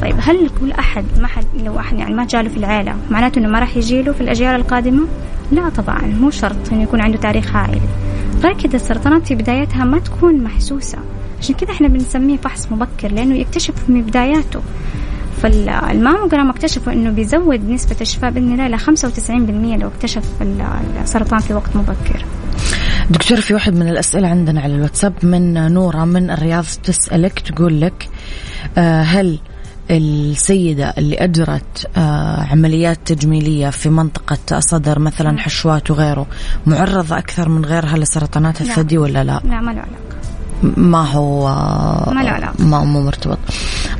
طيب 0.00 0.14
هل 0.20 0.50
كل 0.60 0.72
أحد 0.72 1.04
ما 1.20 1.26
حد 1.26 1.44
لو 1.64 1.78
احد 1.78 1.98
يعني 1.98 2.14
ما 2.14 2.24
جاله 2.24 2.48
في 2.48 2.56
العائله 2.56 2.96
معناته 3.10 3.38
إنه 3.38 3.48
ما 3.48 3.58
راح 3.58 3.76
يجيله 3.76 4.12
في 4.12 4.20
الأجيال 4.20 4.54
القادمة؟ 4.54 5.06
لا 5.52 5.68
طبعا 5.68 6.02
مو 6.20 6.30
شرط 6.30 6.72
إنه 6.72 6.82
يكون 6.82 7.00
عنده 7.00 7.18
تاريخ 7.18 7.56
عائلي. 7.56 7.80
غير 8.42 8.52
كده 8.52 8.74
السرطانات 8.74 9.26
في 9.26 9.34
بدايتها 9.34 9.84
ما 9.84 9.98
تكون 9.98 10.44
محسوسة. 10.44 10.98
عشان 11.40 11.54
كده 11.54 11.72
إحنا 11.72 11.88
بنسميه 11.88 12.36
فحص 12.36 12.72
مبكر 12.72 13.12
لأنه 13.12 13.34
يكتشف 13.34 13.74
من 13.88 14.02
بداياته. 14.02 14.60
فالماموجرام 15.42 16.50
اكتشفوا 16.50 16.92
إنه 16.92 17.10
بيزود 17.10 17.70
نسبة 17.70 17.96
الشفاء 18.00 18.30
بإذن 18.30 18.52
الله 18.52 18.66
إلى 18.66 18.78
95% 18.78 19.80
لو 19.82 19.88
اكتشف 19.88 20.22
ال- 20.42 20.62
السرطان 21.02 21.40
في 21.40 21.54
وقت 21.54 21.76
مبكر. 21.76 22.24
دكتور 23.10 23.40
في 23.40 23.54
واحد 23.54 23.74
من 23.74 23.88
الأسئلة 23.88 24.28
عندنا 24.28 24.60
على 24.60 24.74
الواتساب 24.74 25.12
من 25.22 25.72
نورة 25.72 26.04
من 26.04 26.30
الرياض 26.30 26.64
تسألك 26.84 27.38
تقول 27.40 27.80
لك 27.80 28.08
آه، 28.78 29.02
هل 29.02 29.38
السيدة 29.90 30.94
اللي 30.98 31.16
أجرت 31.16 31.86
آه، 31.96 32.42
عمليات 32.50 32.98
تجميلية 33.12 33.70
في 33.70 33.88
منطقة 33.90 34.60
صدر 34.60 34.98
مثلا 34.98 35.38
حشوات 35.38 35.90
وغيره 35.90 36.26
معرضة 36.66 37.18
أكثر 37.18 37.48
من 37.48 37.64
غيرها 37.64 37.98
لسرطانات 37.98 38.62
لا. 38.62 38.68
الثدي 38.70 38.98
ولا 38.98 39.24
لا؟ 39.24 39.40
لا 39.44 39.60
ما 39.60 39.70
له 39.70 39.80
علاقة. 39.80 40.18
ما 40.62 41.04
هو 41.04 41.46
ما 42.14 42.22
له 42.22 42.30
علاقة. 42.30 42.64
ما 42.64 42.84
مو 42.84 43.02
مرتبط. 43.02 43.38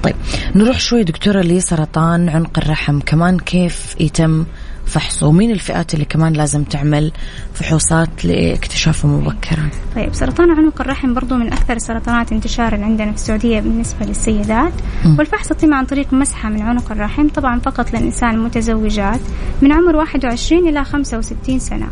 طيب 0.03 0.15
نروح 0.55 0.81
شوي 0.81 1.05
دكتورة 1.05 1.41
لسرطان 1.41 2.29
عنق 2.29 2.59
الرحم 2.59 3.01
كمان 3.01 3.39
كيف 3.39 3.95
يتم 4.01 4.45
فحصه؟ 4.87 5.27
ومين 5.27 5.51
الفئات 5.51 5.95
اللي 5.95 6.05
كمان 6.05 6.33
لازم 6.33 6.65
تعمل 6.65 7.13
فحوصات 7.55 8.25
لاكتشافه 8.25 9.09
مبكرا؟ 9.09 9.69
طيب 9.97 10.15
سرطان 10.15 10.51
عنق 10.51 10.81
الرحم 10.81 11.15
برضو 11.15 11.35
من 11.35 11.53
أكثر 11.53 11.77
السرطانات 11.77 12.33
انتشارا 12.33 12.85
عندنا 12.85 13.11
في 13.11 13.17
السعودية 13.17 13.61
بالنسبة 13.61 14.07
للسيدات. 14.07 14.73
مم. 15.05 15.17
والفحص 15.19 15.51
يتم 15.51 15.75
عن 15.75 15.85
طريق 15.85 16.13
مسحة 16.13 16.49
من 16.49 16.63
عنق 16.63 16.93
الرحم 16.93 17.29
طبعا 17.29 17.61
فقط 17.61 17.95
للنساء 17.95 18.31
المتزوجات 18.31 19.21
من 19.63 19.73
عمر 19.73 19.97
21 19.97 20.69
إلى 20.69 20.85
65 20.85 21.59
سنة. 21.59 21.89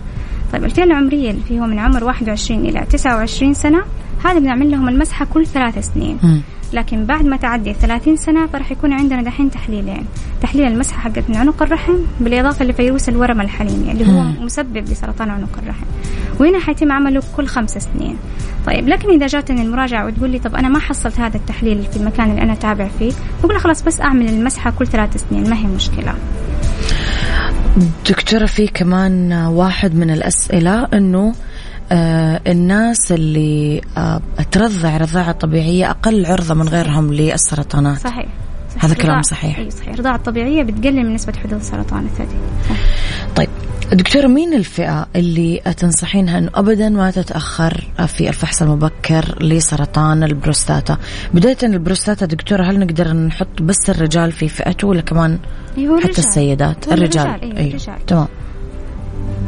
طيب 0.52 0.64
الفئة 0.64 0.84
العمرية 0.84 1.30
اللي 1.30 1.42
فيه 1.48 1.60
من 1.60 1.78
عمر 1.78 2.04
21 2.04 2.66
إلى 2.66 2.86
29 2.90 3.54
سنة. 3.54 3.82
هذا 4.26 4.38
بنعمل 4.38 4.70
لهم 4.70 4.88
المسحة 4.88 5.24
كل 5.34 5.46
ثلاث 5.46 5.92
سنين. 5.94 6.42
لكن 6.72 7.04
بعد 7.04 7.24
ما 7.24 7.36
تعدي 7.36 7.74
30 7.74 8.16
سنة 8.16 8.46
فراح 8.46 8.72
يكون 8.72 8.92
عندنا 8.92 9.22
دحين 9.22 9.50
تحليلين. 9.50 10.06
تحليل 10.42 10.66
المسحة 10.66 11.00
حقت 11.00 11.24
من 11.28 11.36
عنق 11.36 11.62
الرحم 11.62 11.94
بالإضافة 12.20 12.64
لفيروس 12.64 13.08
الورم 13.08 13.40
الحليمي 13.40 13.92
اللي 13.92 14.06
هو. 14.06 14.22
مسبب 14.22 14.88
لسرطان 14.88 15.30
عنق 15.30 15.58
الرحم. 15.62 15.84
وهنا 16.40 16.58
حيتم 16.58 16.92
عمله 16.92 17.22
كل 17.36 17.46
خمس 17.46 17.70
سنين. 17.70 18.16
طيب 18.66 18.88
لكن 18.88 19.10
إذا 19.10 19.26
جاتني 19.26 19.62
المراجعة 19.62 20.06
وتقول 20.06 20.30
لي 20.30 20.38
طب 20.38 20.54
أنا 20.54 20.68
ما 20.68 20.78
حصلت 20.78 21.20
هذا 21.20 21.36
التحليل 21.36 21.84
في 21.92 21.96
المكان 21.96 22.30
اللي 22.30 22.42
أنا 22.42 22.54
تابع 22.54 22.88
فيه 22.98 23.12
بقول 23.42 23.60
خلاص 23.60 23.82
بس 23.82 24.00
أعمل 24.00 24.28
المسحة 24.28 24.70
كل 24.70 24.86
ثلاث 24.86 25.24
سنين 25.30 25.50
ما 25.50 25.56
هي 25.56 25.66
مشكلة. 25.66 26.14
دكتورة 28.10 28.46
في 28.46 28.66
كمان 28.66 29.32
واحد 29.32 29.94
من 29.94 30.10
الأسئلة 30.10 30.88
أنه 30.94 31.34
الناس 31.92 33.12
اللي 33.12 33.80
آه 33.96 34.20
ترضع 34.50 34.96
رضاعة 34.96 35.32
طبيعية 35.32 35.90
أقل 35.90 36.26
عرضة 36.26 36.54
من 36.54 36.68
غيرهم 36.68 37.12
للسرطانات 37.12 37.98
صحيح. 37.98 38.26
هذا 38.78 38.94
كلام 38.94 39.22
صحيح. 39.22 39.58
أي 39.58 39.70
صحيح 39.70 39.88
الرضاعة 39.88 40.16
الطبيعية 40.16 40.62
بتقلل 40.62 41.06
من 41.06 41.14
نسبة 41.14 41.32
حدوث 41.44 41.70
سرطان 41.70 42.04
الثدي. 42.04 42.36
طيب 43.36 43.48
دكتورة 43.92 44.26
مين 44.26 44.54
الفئة 44.54 45.06
اللي 45.16 45.60
تنصحينها 45.76 46.38
أنه 46.38 46.50
أبدا 46.54 46.88
ما 46.88 47.10
تتأخر 47.10 47.86
في 48.06 48.28
الفحص 48.28 48.62
المبكر 48.62 49.42
لسرطان 49.42 50.22
البروستاتا 50.22 50.96
بداية 51.34 51.56
البروستاتا 51.62 52.26
دكتورة 52.26 52.62
هل 52.62 52.78
نقدر 52.78 53.12
نحط 53.12 53.62
بس 53.62 53.90
الرجال 53.90 54.32
في 54.32 54.48
فئته 54.48 54.88
ولا 54.88 55.00
كمان 55.00 55.38
حتى. 56.02 56.18
السيدات 56.18 56.88
الرجال 56.88 57.26
الرجال، 57.26 57.56
أيوة، 57.56 57.68
الرجال. 57.68 58.06
تمام 58.06 58.28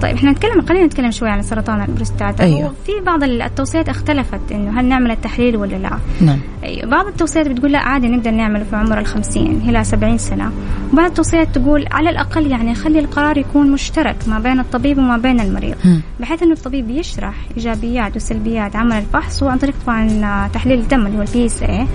طيب 0.02 0.16
إحنا 0.16 0.30
نتكلم 0.30 0.66
خلينا 0.68 0.86
نتكلم 0.86 1.10
شوي 1.10 1.28
عن 1.28 1.42
سرطان 1.42 1.80
البروستاتا 1.80 2.44
أيوة. 2.44 2.62
هو 2.62 2.70
في 2.86 2.92
بعض 3.06 3.22
التوصيات 3.22 3.88
اختلفت 3.88 4.52
إنه 4.52 4.80
هل 4.80 4.84
نعمل 4.84 5.10
التحليل 5.10 5.56
ولا 5.56 5.76
لا 5.76 5.90
نعم 6.20 6.38
أيوة. 6.64 6.90
بعض 6.90 7.06
التوصيات 7.06 7.48
بتقول 7.48 7.72
لا 7.72 7.78
عادي 7.78 8.08
نقدر 8.08 8.30
نعمله 8.30 8.64
في 8.64 8.76
عمر 8.76 8.98
الخمسين 8.98 9.62
إلى 9.68 9.84
سبعين 9.84 10.18
سنة 10.18 10.52
وبعض 10.92 11.06
التوصيات 11.06 11.48
تقول 11.54 11.86
على 11.90 12.10
الأقل 12.10 12.46
يعني 12.46 12.74
خلي 12.74 12.98
القرار 12.98 13.38
يكون 13.38 13.70
مشترك 13.72 14.16
ما 14.26 14.38
بين 14.38 14.60
الطبيب 14.60 14.98
وما 14.98 15.16
بين 15.16 15.40
المريض 15.40 15.76
مم. 15.84 16.00
بحيث 16.20 16.42
أنه 16.42 16.52
الطبيب 16.52 16.90
يشرح 16.90 17.34
إيجابيات 17.56 18.16
وسلبيات 18.16 18.76
عمل 18.76 18.98
الفحص 18.98 19.42
وعن 19.42 19.58
طريق 19.58 19.74
طبعا 19.86 20.48
تحليل 20.54 20.78
الدم 20.78 21.06
اللي 21.06 21.18
هو 21.18 21.22
ال 21.22 21.46
PSA 21.46 21.86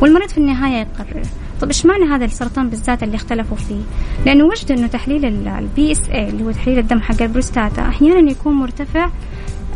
والمريض 0.00 0.28
في 0.28 0.38
النهاية 0.38 0.76
يقرر 0.98 1.22
طب 1.60 1.68
إيش 1.68 1.86
معنى 1.86 2.04
هذا 2.04 2.24
السرطان 2.24 2.68
بالذات 2.68 3.02
اللي 3.02 3.16
اختلفوا 3.16 3.56
فيه؟ 3.56 3.80
لأنه 4.26 4.44
وجدوا 4.44 4.76
إنه 4.76 4.86
تحليل 4.86 5.24
ال 5.48 5.92
PSA 5.92 6.28
اللي 6.28 6.44
هو 6.44 6.50
تحليل 6.50 6.78
الدم 6.78 7.00
حق 7.00 7.22
البروستاتا 7.22 7.82
أحيانا 7.82 8.30
يكون 8.30 8.54
مرتفع 8.54 9.10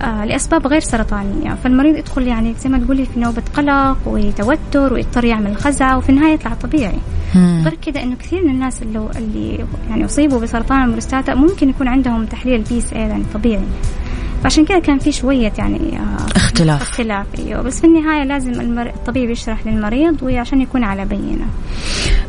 آه 0.02 0.24
لأسباب 0.24 0.66
غير 0.66 0.80
سرطانية. 0.80 1.54
فالمريض 1.64 1.96
يدخل 1.96 2.26
يعني 2.26 2.54
زي 2.54 2.70
ما 2.70 2.78
تقولي 2.78 3.06
في 3.06 3.20
نوبة 3.20 3.42
قلق 3.56 3.98
وتوتر 4.06 4.92
ويضطر 4.94 5.24
يعمل 5.24 5.56
خزعة 5.56 5.98
وفي 5.98 6.10
النهاية 6.10 6.34
يطلع 6.34 6.54
طبيعي. 6.54 6.98
غير 7.64 7.74
كذا 7.74 8.02
إنه 8.02 8.16
كثير 8.16 8.44
من 8.44 8.50
الناس 8.50 8.82
اللي 8.82 9.08
اللي 9.16 9.64
يعني 9.90 10.04
أصيبوا 10.04 10.40
بسرطان 10.40 10.84
البروستاتا 10.84 11.34
ممكن 11.34 11.68
يكون 11.68 11.88
عندهم 11.88 12.24
تحليل 12.26 12.54
ال 12.54 12.78
PSA 12.78 12.98
يعني 13.00 13.24
طبيعي. 13.34 13.64
فعشان 14.44 14.64
كذا 14.64 14.78
كان 14.78 14.98
في 14.98 15.12
شوية 15.12 15.52
يعني 15.58 15.98
آه 15.98 16.36
اختلاف. 16.36 16.82
اختلاف 16.82 17.26
إيوه. 17.38 17.62
بس 17.62 17.80
في 17.80 17.86
النهاية 17.86 18.24
لازم 18.24 18.60
المر... 18.60 18.86
الطبيب 18.86 19.30
يشرح 19.30 19.66
للمريض 19.66 20.22
وعشان 20.22 20.60
يكون 20.60 20.84
على 20.84 21.04
بينة. 21.04 21.46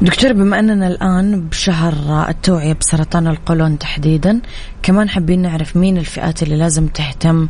دكتور 0.01 0.33
بما 0.33 0.59
أننا 0.59 0.87
الآن 0.87 1.41
بشهر 1.41 2.25
التوعية 2.29 2.73
بسرطان 2.73 3.27
القولون 3.27 3.79
تحديدا 3.79 4.41
كمان 4.83 5.09
حابين 5.09 5.41
نعرف 5.41 5.77
مين 5.77 5.97
الفئات 5.97 6.43
اللي 6.43 6.57
لازم 6.57 6.87
تهتم 6.87 7.47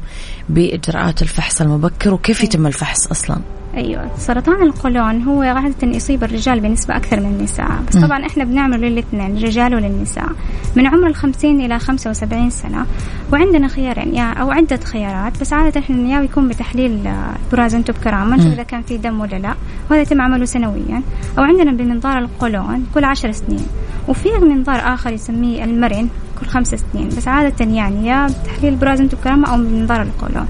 بإجراءات 0.49 1.21
الفحص 1.21 1.62
المبكر 1.62 2.13
وكيف 2.13 2.43
يتم 2.43 2.67
الفحص 2.67 3.08
أصلاً؟ 3.08 3.38
أيوه. 3.75 4.11
سرطان 4.17 4.61
القولون 4.63 5.21
هو 5.21 5.41
عاده 5.41 5.88
يصيب 5.88 6.23
الرجال 6.23 6.59
بنسبة 6.59 6.95
أكثر 6.95 7.19
من 7.19 7.25
النساء. 7.25 7.67
بس 7.88 7.97
طبعا 7.97 8.25
إحنا 8.25 8.43
بنعمله 8.43 8.77
للاثنين 8.77 9.35
للرجال 9.35 9.75
وللنساء. 9.75 10.29
من 10.75 10.88
عمر 10.88 11.07
الخمسين 11.07 11.61
إلى 11.61 11.79
خمسة 11.79 12.09
وسبعين 12.09 12.49
سنة. 12.49 12.85
وعندنا 13.33 13.67
خيارين 13.67 14.15
يا 14.15 14.33
أو 14.33 14.51
عدة 14.51 14.77
خيارات. 14.77 15.41
بس 15.41 15.53
عادة 15.53 15.79
إحنا 15.79 16.09
يا 16.09 16.21
يكون 16.21 16.47
بتحليل 16.47 17.13
براز 17.51 17.75
انتو 17.75 17.93
بكرامة. 17.93 18.35
نشوف 18.35 18.53
إذا 18.53 18.63
كان 18.63 18.81
في 18.81 18.97
دم 18.97 19.19
ولا 19.19 19.35
لا. 19.35 19.55
وهذا 19.89 20.01
يتم 20.01 20.21
عمله 20.21 20.45
سنويا. 20.45 21.01
أو 21.38 21.43
عندنا 21.43 21.71
بمنظار 21.71 22.17
القولون 22.17 22.85
كل 22.93 23.03
عشر 23.03 23.31
سنين. 23.31 23.65
وفي 24.07 24.29
منظار 24.41 24.93
آخر 24.93 25.13
يسميه 25.13 25.63
المرن 25.63 26.09
كل 26.39 26.45
خمس 26.45 26.75
سنين. 26.75 27.07
بس 27.07 27.27
عادة 27.27 27.65
يعني 27.65 28.07
يا 28.07 28.27
تحليل 28.45 28.75
براز 28.75 29.01
انتو 29.01 29.17
بكرامة 29.17 29.51
أو 29.51 29.57
منظار 29.57 30.01
القولون. 30.01 30.47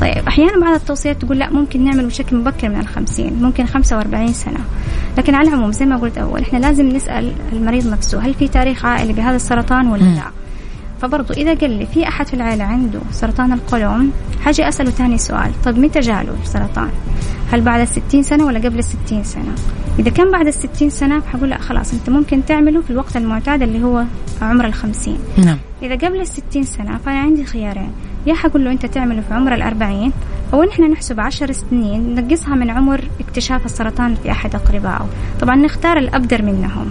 طيب 0.00 0.26
أحيانا 0.28 0.60
بعض 0.60 0.74
التوصيات 0.74 1.22
تقول 1.22 1.38
لا 1.38 1.50
ممكن 1.50 1.84
نعمل 1.84 2.06
بشكل 2.06 2.36
مبكر 2.36 2.68
من 2.68 2.80
الخمسين 2.80 3.42
ممكن 3.42 3.66
خمسة 3.66 3.96
وأربعين 3.96 4.32
سنة. 4.32 4.60
لكن 5.18 5.34
على 5.34 5.48
العموم 5.48 5.72
زي 5.72 5.86
ما 5.86 5.96
قلت 5.96 6.18
أول 6.18 6.40
إحنا 6.40 6.58
لازم 6.58 6.88
نسأل 6.88 7.32
المريض 7.52 7.86
نفسه 7.86 8.20
هل 8.20 8.34
في 8.34 8.48
تاريخ 8.48 8.84
عائلي 8.84 9.12
بهذا 9.12 9.36
السرطان 9.36 9.86
ولا 9.86 10.02
لا. 10.02 10.22
فبرضو 11.02 11.32
إذا 11.34 11.54
قال 11.54 11.70
لي 11.70 11.86
في 11.86 12.08
أحد 12.08 12.26
في 12.26 12.34
العائلة 12.34 12.64
عنده 12.64 13.00
سرطان 13.10 13.52
القولون 13.52 14.12
حاجي 14.44 14.68
أسأله 14.68 14.90
ثاني 14.90 15.18
سؤال. 15.18 15.50
طب 15.64 15.78
متى 15.78 16.00
جاله 16.00 16.34
السرطان؟ 16.42 16.90
هل 17.52 17.60
بعد 17.60 17.80
الستين 17.80 18.22
سنة 18.22 18.46
ولا 18.46 18.58
قبل 18.58 18.78
الستين 18.78 19.24
سنة؟ 19.24 19.54
إذا 19.98 20.10
كان 20.10 20.30
بعد 20.30 20.46
الستين 20.46 20.90
سنة 20.90 21.20
حقول 21.20 21.50
لا 21.50 21.58
خلاص 21.58 21.92
أنت 21.92 22.10
ممكن 22.10 22.44
تعمله 22.44 22.80
في 22.80 22.90
الوقت 22.90 23.16
المعتاد 23.16 23.62
اللي 23.62 23.82
هو 23.82 24.04
عمر 24.42 24.66
الخمسين. 24.66 25.18
نعم. 25.44 25.58
إذا 25.82 25.94
قبل 25.94 26.20
الستين 26.20 26.62
سنة 26.62 26.98
فأنا 26.98 27.18
عندي 27.18 27.44
خيارين. 27.44 27.92
يا 28.26 28.34
حقول 28.34 28.64
له 28.64 28.72
أنت 28.72 28.86
تعمله 28.86 29.20
في 29.20 29.34
عمر 29.34 29.54
الأربعين 29.54 30.12
أو 30.54 30.62
نحن 30.64 30.90
نحسب 30.90 31.20
عشر 31.20 31.52
سنين 31.52 32.14
نقصها 32.14 32.54
من 32.54 32.70
عمر 32.70 33.00
اكتشاف 33.20 33.66
السرطان 33.66 34.14
في 34.14 34.30
أحد 34.30 34.54
أقربائه. 34.54 35.06
طبعا 35.40 35.56
نختار 35.56 35.98
الأبدر 35.98 36.42
منهم. 36.42 36.90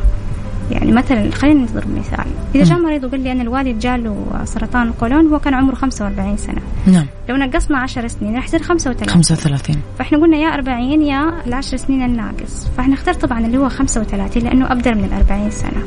يعني 0.71 0.91
مثلا 0.91 1.31
خلينا 1.31 1.61
نضرب 1.61 1.97
مثال. 1.97 2.25
إذا 2.55 2.63
جاء 2.63 2.79
مريض 2.79 3.03
وقال 3.03 3.19
لي 3.19 3.31
أنا 3.31 3.41
الوالد 3.41 3.79
جاله 3.79 4.25
سرطان 4.43 4.91
قولون 4.91 5.27
هو 5.27 5.39
كان 5.39 5.53
عمره 5.53 5.75
45 5.75 6.37
سنة. 6.37 6.61
نعم. 6.87 7.05
لو 7.29 7.35
نقصنا 7.35 7.77
10 7.77 8.07
سنين 8.07 8.35
راح 8.35 8.45
يصير 8.45 8.61
35 8.61 9.09
35 9.09 9.75
فإحنا 9.99 10.17
قلنا 10.17 10.37
يا 10.37 10.47
40 10.47 11.01
يا 11.01 11.33
العشر 11.47 11.77
سنين 11.77 12.03
الناقص. 12.03 12.67
فإحنا 12.77 12.93
نختار 12.93 13.13
طبعا 13.13 13.39
اللي 13.39 13.57
هو 13.57 13.69
35 13.69 14.43
لأنه 14.43 14.71
أبدر 14.71 14.95
من 14.95 15.03
ال 15.03 15.13
40 15.13 15.51
سنة. 15.51 15.83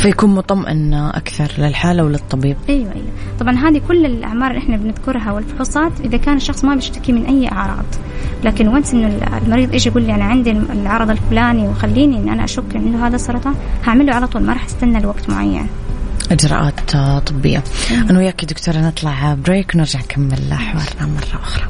فيكون 0.00 0.34
مطمئن 0.34 0.94
أكثر 0.94 1.52
للحالة 1.58 2.04
وللطبيب. 2.04 2.56
أيوه 2.68 2.92
أيوه. 2.92 3.06
طبعا 3.40 3.56
هذه 3.56 3.80
كل 3.88 4.06
الأعمار 4.06 4.50
اللي 4.50 4.62
إحنا 4.62 4.76
بنذكرها 4.76 5.32
والفحوصات 5.32 5.92
إذا 6.00 6.16
كان 6.16 6.36
الشخص 6.36 6.64
ما 6.64 6.74
بيشتكي 6.74 7.12
من 7.12 7.24
أي 7.24 7.48
أعراض. 7.48 7.84
لكن 8.44 8.68
وانس 8.68 8.94
إنه 8.94 9.38
المريض 9.46 9.74
يجي 9.74 9.88
يقول 9.88 10.02
لي 10.02 10.14
أنا 10.14 10.24
عندي 10.24 10.50
العرض 10.50 11.10
الفلاني 11.10 11.68
وخليني 11.68 12.16
إن 12.16 12.28
أنا 12.28 12.44
أشك 12.44 12.76
إنه 12.76 13.06
هذا 13.06 13.16
سرطان 13.16 13.54
هعمله 13.86 14.14
على 14.14 14.26
طول 14.26 14.42
ما 14.42 14.52
راح 14.52 14.64
أستنى 14.64 15.00
لوقت 15.00 15.30
معين. 15.30 15.66
إجراءات 16.30 16.96
طبية. 17.26 17.62
أنا 18.10 18.18
وياك 18.18 18.44
دكتورة 18.44 18.76
نطلع 18.76 19.34
break 19.34 19.74
ونرجع 19.74 20.00
نكمل 20.00 20.54
حوارنا 20.54 21.14
مرة 21.14 21.40
أخرى. 21.42 21.64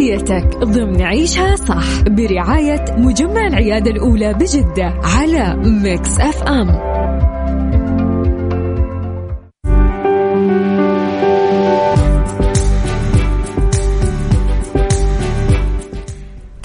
عافيتك 0.00 0.56
ضمن 0.58 1.02
عيشها 1.02 1.56
صح 1.56 2.02
برعاية 2.02 2.84
مجمع 2.98 3.46
العياده 3.46 3.90
الأولى 3.90 4.34
بجدة 4.34 4.94
على 5.04 5.56
Mix 5.56 6.20
FM 6.20 6.68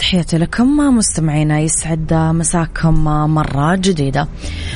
تحياتي 0.05 0.37
لكم. 0.37 0.77
مستمعينا 0.77 1.59
يسعد 1.59 2.13
مساكم 2.13 3.03
مرة 3.33 3.75
جديدة. 3.75 4.27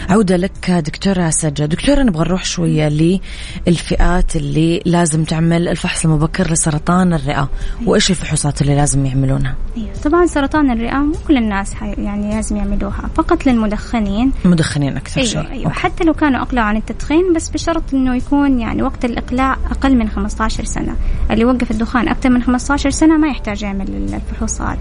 عودة 0.10 0.38
لك 0.38 0.72
دكتورة 0.72 1.30
سجة 1.30 1.66
دكتورة 1.66 2.04
نبغى 2.04 2.24
نروح 2.24 2.46
شوية 2.46 3.20
للفئات 3.68 4.36
اللي 4.36 4.82
لازم 4.86 5.24
تعمل 5.24 5.68
الفحص 5.68 6.06
المبكر 6.06 6.52
لسرطان 6.52 7.14
الرئة. 7.14 7.50
وإيش 7.86 8.10
الفحوصات 8.10 8.62
اللي 8.62 8.76
لازم 8.76 9.06
يعملونها؟ 9.06 9.56
أيوة. 9.78 9.90
طبعا 10.04 10.26
سرطان 10.26 10.72
الرئة 10.72 10.98
مو 10.98 11.14
كل 11.28 11.38
الناس 11.38 11.74
يعني 11.82 12.30
لازم 12.36 12.58
يعملوها. 12.58 13.10
فقط 13.16 13.46
للمدخنين. 13.46 14.32
المدخنين 14.46 14.98
أكثر 14.98 15.22
أيوة 15.22 15.30
شيء. 15.30 15.52
أيوة. 15.52 15.72
حتى 15.72 16.04
لو 16.04 16.14
كانوا 16.14 16.42
أقلعوا 16.42 16.68
عن 16.68 16.78
التدخين 16.78 17.34
بس 17.36 17.50
بشرط 17.50 17.84
أنه 17.94 18.16
يكون 18.16 18.60
يعني 18.60 18.84
وقت 18.84 19.06
الإقلاع 19.06 19.58
أقل 19.72 19.96
من 19.96 20.10
15 20.10 20.66
سنة. 20.66 20.96
اللي 21.32 21.42
يوقف 21.42 21.72
الدخان 21.72 22.08
أكثر 22.08 22.30
من 22.30 22.44
15 22.44 22.90
سنة 22.90 23.18
ما 23.18 23.28
يحتاج 23.28 23.62
يعمل 23.62 24.14
الفحوصات. 24.14 24.78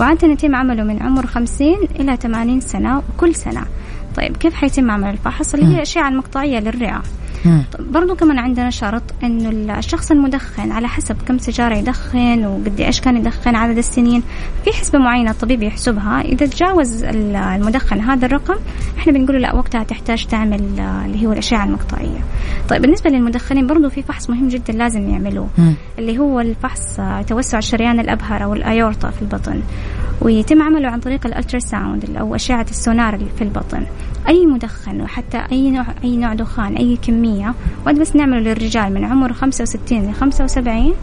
وعادة 0.00 0.28
يتم 0.28 0.54
عمله 0.54 0.82
من 0.82 1.02
عمر 1.02 1.26
50 1.26 1.74
إلى 2.00 2.16
80 2.16 2.60
سنة 2.60 2.98
وكل 2.98 3.34
سنة. 3.34 3.64
طيب 4.16 4.36
كيف 4.36 4.54
حيتم 4.54 4.90
عمل 4.90 5.10
الفحص؟ 5.10 5.54
اللي 5.54 5.66
هي 5.66 5.74
الأشعة 5.74 6.08
المقطعية 6.08 6.58
للرئة. 6.58 7.02
برضو 7.78 8.14
كمان 8.14 8.38
عندنا 8.38 8.70
شرط 8.70 9.02
إنه 9.24 9.78
الشخص 9.78 10.10
المدخن 10.10 10.72
على 10.72 10.88
حسب 10.88 11.16
كم 11.28 11.38
سيجارة 11.38 11.74
يدخن 11.74 12.46
وقد 12.46 12.80
إيش 12.80 13.00
كان 13.00 13.16
يدخن 13.16 13.56
عدد 13.56 13.78
السنين. 13.78 14.22
في 14.64 14.72
حسبة 14.72 14.98
معينة 14.98 15.30
الطبيب 15.30 15.62
يحسبها. 15.62 16.20
إذا 16.20 16.46
تجاوز 16.46 17.04
المدخن 17.04 18.00
هذا 18.00 18.26
الرقم 18.26 18.54
إحنا 18.98 19.12
بنقول 19.12 19.42
لا 19.42 19.54
وقتها 19.54 19.82
تحتاج 19.82 20.26
تعمل 20.26 20.80
اللي 20.80 21.26
هو 21.26 21.32
الأشعة 21.32 21.64
المقطعية. 21.64 22.20
طيب 22.68 22.82
بالنسبة 22.82 23.10
للمدخنين 23.10 23.66
برضو 23.66 23.88
في 23.88 24.02
فحص 24.02 24.30
مهم 24.30 24.48
جدا 24.48 24.72
لازم 24.72 25.10
يعملوه. 25.10 25.48
اللي 25.98 26.18
هو 26.18 26.40
الفحص 26.40 27.00
توسع 27.28 27.58
الشريان 27.58 28.00
الأبهر 28.00 28.44
أو 28.44 28.54
الأيورتا 28.54 29.10
في 29.10 29.22
البطن. 29.22 29.62
ويتم 30.20 30.62
عمله 30.62 30.88
عن 30.88 31.00
طريق 31.00 31.26
ال 31.26 31.58
ultrasound 31.58 32.16
أو 32.16 32.34
أشعة 32.34 32.66
السونار 32.70 33.18
في 33.36 33.44
البطن. 33.44 33.86
أي 34.28 34.46
مدخن 34.46 35.00
وحتى 35.00 35.44
أي 35.52 35.70
نوع 35.70 35.86
أي 36.04 36.16
نوع 36.16 36.34
دخان 36.34 36.76
أي 36.76 36.98
كمية 37.02 37.31
وقت 37.86 37.94
بس 37.94 38.16
نعمله 38.16 38.38
للرجال 38.38 38.94
من 38.94 39.04
عمر 39.04 39.32
65 39.32 40.10
ل 40.10 40.14
75 40.14 40.94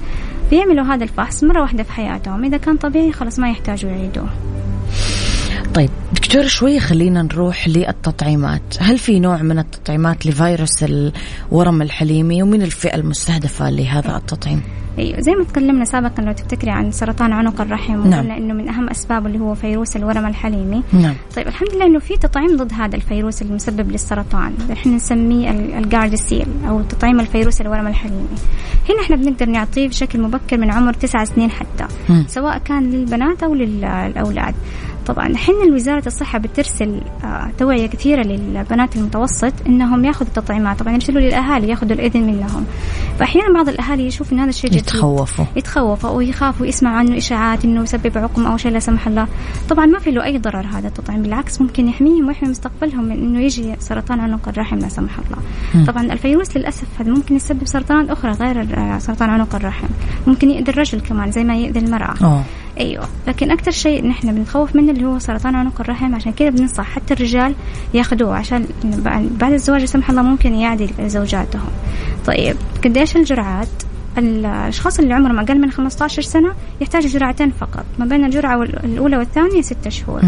بيعملوا 0.50 0.86
هذا 0.86 1.04
الفحص 1.04 1.44
مرة 1.44 1.62
واحدة 1.62 1.84
في 1.84 1.92
حياتهم. 1.92 2.44
إذا 2.44 2.58
كان 2.58 2.78
طبيعي 2.78 3.12
خلاص 3.12 3.39
ما 3.39 3.50
يحتاجوا 3.50 3.92
يعيدوه. 3.92 4.30
طيب 5.74 5.89
دكتور 6.13 6.48
شوية 6.48 6.80
خلينا 6.80 7.22
نروح 7.22 7.67
للتطعيمات 7.67 8.62
هل 8.80 8.98
في 8.98 9.19
نوع 9.19 9.41
من 9.41 9.60
التطعيمات 9.60 10.26
لفيروس 10.26 10.84
الورم 10.84 11.82
الحليمي 11.82 12.43
ومن 12.43 12.62
الفئة 12.62 12.95
المستهدفة 12.95 13.69
لهذا 13.69 14.17
التطعيم؟ 14.17 14.62
أيوه 15.00 15.19
زي 15.19 15.32
ما 15.32 15.43
تكلمنا 15.43 15.86
سابقا 15.86 16.24
لو 16.24 16.32
تفتكري 16.32 16.72
عن 16.72 16.91
سرطان 16.91 17.34
عنق 17.34 17.62
الرحم 17.62 17.93
نعم. 17.93 18.19
وقلنا 18.19 18.38
إنه 18.38 18.54
من 18.54 18.69
أهم 18.69 18.89
أسبابه 18.89 19.28
اللي 19.28 19.39
هو 19.39 19.54
فيروس 19.54 19.95
الورم 19.95 20.26
الحليمي 20.26 20.84
نعم. 20.93 21.15
طيب 21.36 21.48
الحمد 21.48 21.69
لله 21.76 21.86
إنه 21.86 22.00
في 22.00 22.17
تطعيم 22.17 22.58
ضد 22.58 22.74
هذا 22.74 22.95
الفيروس 22.95 23.41
المسبب 23.41 23.91
للسرطان 23.91 24.54
إحنا 24.72 24.95
نسميه 24.95 25.50
الجاردسيل 25.52 26.48
أو 26.67 26.82
تطعيم 26.82 27.19
الفيروس 27.19 27.62
الورم 27.62 27.88
الحليمي 27.88 28.28
هنا 28.89 29.02
إحنا 29.02 29.15
بنقدر 29.15 29.45
نعطيه 29.45 29.88
بشكل 29.88 30.22
مبكر 30.22 30.58
من 30.58 30.72
عمر 30.72 30.93
تسعة 30.93 31.26
سنين 31.26 31.52
حتى 31.52 31.86
م. 32.10 32.24
سواء 32.28 32.58
كان 32.58 32.91
للبنات 32.91 33.43
أو 33.43 33.54
للاولاد 33.54 34.56
طبعا. 35.10 35.38
حين 35.38 35.74
وزارة 35.74 36.04
الصحة 36.08 36.39
بترسل 36.39 37.02
آه 37.24 37.52
توعية 37.58 37.88
كثيرة 37.88 38.24
للبنات 38.24 38.95
المتوسط 38.95 39.54
إنهم 39.67 40.06
ياخذوا 40.06 40.28
التطعيمات. 40.28 40.80
طبعا 40.80 40.93
يرسلوا 40.93 41.22
للأهالي 41.22 41.69
ياخذوا 41.69 41.91
الإذن 41.91 42.24
منهم. 42.24 42.65
فاحيانا 43.19 43.54
بعض 43.54 43.69
الأهالي 43.69 44.08
يشوف 44.08 44.34
إن 44.34 44.39
هذا 44.39 44.50
الشيء 44.50 44.69
جديد. 44.69 44.82
يتخوفوا. 44.82 45.45
يتخوفوا 45.56 46.10
أو 46.10 46.22
يخافوا 46.22 46.65
يسمعوا 46.65 46.98
عنه 46.98 47.17
إشاعات 47.17 47.65
إنه 47.65 47.84
يسبب 47.84 48.17
عقم 48.17 48.45
أو 48.45 48.58
شيء 48.58 48.72
لا 48.72 48.80
سمح 48.80 49.08
الله. 49.08 49.28
طبعا 49.69 49.86
ما 49.86 50.00
في 50.00 50.12
له 50.12 50.24
أي 50.24 50.38
ضرر 50.38 50.65
هذا 50.74 50.88
التطعيم 50.88 51.22
بالعكس 51.22 51.62
ممكن 51.62 51.88
يحميهم 51.88 52.28
ويحمي 52.28 52.50
مستقبلهم 52.50 53.04
من 53.04 53.12
إنه 53.12 53.39
يجي 53.39 53.76
سرطان 53.80 54.19
عنق 54.19 54.50
الرحم 54.50 54.78
لا 54.78 54.90
سمح 54.90 55.19
الله. 55.19 55.40
مم. 55.75 55.86
طبعا 55.86 56.04
الفيروس 56.04 56.58
للأسف 56.58 56.88
هذا 57.00 57.12
ممكن 57.12 57.36
يسبب 57.36 57.65
سرطانات 57.65 58.10
أخرى 58.10 58.31
غير 58.31 58.77
آه، 58.77 58.98
سرطان 59.00 59.29
عنق 59.29 59.56
الرحم. 59.56 59.88
ممكن 60.27 60.50
يؤذي 60.50 60.71
الرجل 60.71 61.00
كمان 61.00 61.31
زي 61.31 61.44
ما 61.44 61.56
يؤذي 61.56 61.79
المرأة. 61.79 62.13
أوه. 62.23 62.44
أيوه. 62.80 63.08
لكن 63.27 63.52
أكثر 63.52 63.71
شيء 63.71 64.08
نحن 64.08 64.36
بنخوف 64.36 64.75
منه 64.75 64.92
اللي 64.92 65.06
هو 65.06 65.19
سرطان 65.19 65.56
عنق 65.56 65.82
الرحم. 65.82 66.15
عشان 66.15 66.32
كذا 66.32 66.50
بننصح 66.50 66.84
حتى 66.84 67.13
الرجال 67.13 67.56
ياخذوه. 67.94 68.36
عشان 68.36 68.65
بعد 69.40 69.54
الزواج 69.54 69.82
لا 69.82 69.86
سمح 69.88 70.10
الله 70.10 70.21
ممكن 70.21 70.56
يعدي 70.56 70.90
زوجاتهم. 71.06 71.69
طيب 72.25 72.56
قديش 72.84 73.15
الجرعات؟ 73.15 73.67
الأشخاص 74.17 75.00
اللي 75.00 75.13
عمرهم 75.13 75.40
أقل 75.40 75.62
من 75.62 75.71
15 75.71 76.21
سنة 76.21 76.54
يحتاجوا 76.82 77.10
جرعتين 77.10 77.52
فقط. 77.52 77.86
ما 78.00 78.06
بين 78.06 78.25
الجرعة 78.25 78.63
الأولى 78.63 79.17
والثانية 79.17 79.62
ستة 79.62 79.90
شهور. 79.90 80.21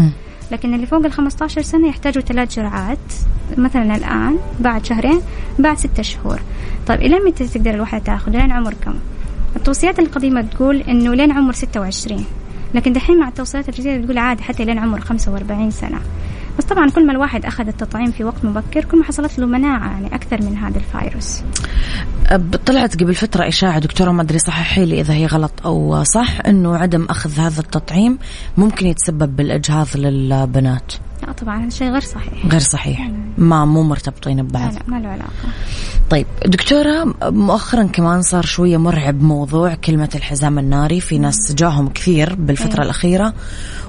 لكن 0.50 0.74
اللي 0.74 0.86
فوق 0.86 1.04
ال 1.04 1.12
15 1.12 1.62
سنة 1.62 1.88
يحتاجوا 1.88 2.22
ثلاث 2.22 2.56
جرعات. 2.56 2.98
مثلا 3.58 3.96
الآن 3.96 4.38
بعد 4.60 4.84
شهرين 4.84 5.20
بعد 5.58 5.78
ستة 5.78 6.02
شهور. 6.02 6.40
طيب 6.86 7.00
إلى 7.00 7.18
متى 7.18 7.48
تقدر 7.48 7.74
الواحده 7.74 8.04
تاخذ؟ 8.04 8.32
لين 8.32 8.52
عمر 8.52 8.74
كم 8.84 8.94
التوصيات 9.56 9.98
القديمة 9.98 10.42
تقول 10.42 10.76
إنه 10.76 11.14
لين 11.14 11.32
عمر 11.32 11.52
26 11.52 12.24
لكن 12.74 12.92
دحين 12.92 13.18
مع 13.18 13.28
التوصيات 13.28 13.68
الجديده 13.68 14.04
تقول 14.04 14.18
عادي 14.18 14.42
حتى 14.42 14.64
لين 14.64 14.78
عمر 14.78 15.00
45 15.00 15.70
سنة. 15.70 15.98
بس 16.58 16.64
طبعا 16.64 16.90
كل 16.90 17.06
ما 17.06 17.12
الواحد 17.12 17.44
أخذ 17.44 17.68
التطعيم 17.68 18.10
في 18.10 18.24
وقت 18.24 18.44
مبكر 18.44 18.84
كل 18.84 18.98
ما 18.98 19.04
حصلت 19.04 19.38
له 19.38 19.46
مناعة 19.46 19.90
يعني 19.90 20.14
أكثر 20.14 20.42
من 20.42 20.56
هذا 20.56 20.78
الفيروس. 20.78 21.42
طلعت 22.66 23.02
قبل 23.02 23.14
فترة 23.14 23.48
إشاعة 23.48 23.78
دكتورة 23.78 24.10
ما 24.10 24.22
أدري 24.22 24.38
صححي 24.38 24.84
لي 24.84 25.00
إذا 25.00 25.14
هي 25.14 25.26
غلط 25.26 25.52
أو 25.64 26.02
صح 26.04 26.38
إنه 26.46 26.76
عدم 26.76 27.06
أخذ 27.10 27.40
هذا 27.40 27.60
التطعيم 27.60 28.18
ممكن 28.56 28.86
يتسبب 28.86 29.36
بالإجهاض 29.36 29.86
للبنات. 29.94 30.92
لا 31.26 31.32
طبعا 31.32 31.62
هذا 31.62 31.70
شيء 31.70 31.90
غير 31.90 32.00
صحيح. 32.00 32.46
غير 32.46 32.60
صحيح. 32.60 33.10
ما 33.38 33.64
مو 33.64 33.82
مرتبطين 33.82 34.42
ببعض. 34.42 34.72
لا 34.72 34.78
لا 34.78 34.82
ما 34.86 34.96
له 34.96 35.08
علاقة. 35.08 35.30
طيب 36.10 36.26
دكتورة 36.46 37.14
مؤخرا 37.22 37.82
كمان 37.82 38.22
صار 38.22 38.44
شوية 38.44 38.76
مرعب 38.76 39.22
موضوع 39.22 39.74
كلمة 39.74 40.08
الحزام 40.14 40.58
الناري. 40.58 41.00
في 41.00 41.18
ناس 41.18 41.54
جاهم 41.54 41.88
كثير 41.88 42.34
بالفترة 42.34 42.78
أيه. 42.78 42.84
الأخيرة. 42.84 43.34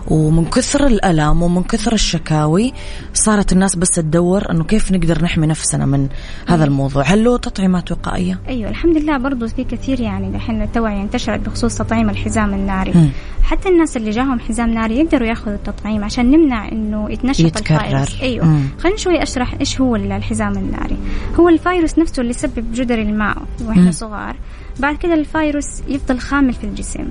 ومن 0.07 0.45
كثر 0.45 0.87
الألم 0.87 1.41
ومن 1.41 1.63
كثر 1.63 1.93
الشكاوي 1.93 2.73
صارت 3.13 3.51
الناس 3.51 3.75
بس 3.75 3.89
تدور 3.89 4.51
أنه 4.51 4.63
كيف 4.63 4.91
نقدر 4.91 5.23
نحمي 5.23 5.47
نفسنا 5.47 5.85
من 5.85 6.07
هذا 6.47 6.63
الموضوع 6.63 7.03
هل 7.03 7.23
له 7.23 7.37
تطعيمات 7.37 7.91
وقائية؟ 7.91 8.39
أيوة 8.47 8.69
الحمد 8.69 8.97
لله 8.97 9.17
برضو 9.17 9.47
في 9.47 9.63
كثير 9.63 9.99
يعني 9.99 10.31
دحين 10.31 10.61
التوعية 10.61 11.01
انتشرت 11.01 11.39
بخصوص 11.39 11.77
تطعيم 11.77 12.09
الحزام 12.09 12.53
الناري 12.53 12.91
م. 12.91 13.09
حتى 13.43 13.69
الناس 13.69 13.97
اللي 13.97 14.09
جاهم 14.09 14.39
حزام 14.39 14.69
ناري 14.69 14.99
يقدروا 14.99 15.27
يأخذوا 15.27 15.55
التطعيم 15.55 16.03
عشان 16.03 16.31
نمنع 16.31 16.71
إنه 16.71 17.11
يتنشط 17.11 17.39
يتكرر. 17.39 17.77
الفيروس 17.77 18.21
أيوه. 18.21 18.61
خلينا 18.79 18.97
شوي 18.97 19.23
أشرح 19.23 19.53
إيش 19.59 19.81
هو 19.81 19.95
الحزام 19.95 20.57
الناري 20.57 20.97
هو 21.39 21.49
الفيروس 21.49 21.99
نفسه 21.99 22.21
اللي 22.21 22.29
يسبب 22.29 22.73
جدري 22.73 23.01
الماء 23.01 23.37
وإحنا 23.61 23.83
مم. 23.83 23.91
صغار 23.91 24.35
بعد 24.79 24.97
كده 24.97 25.13
الفيروس 25.13 25.81
يفضل 25.87 26.19
خامل 26.19 26.53
في 26.53 26.63
الجسم 26.63 27.09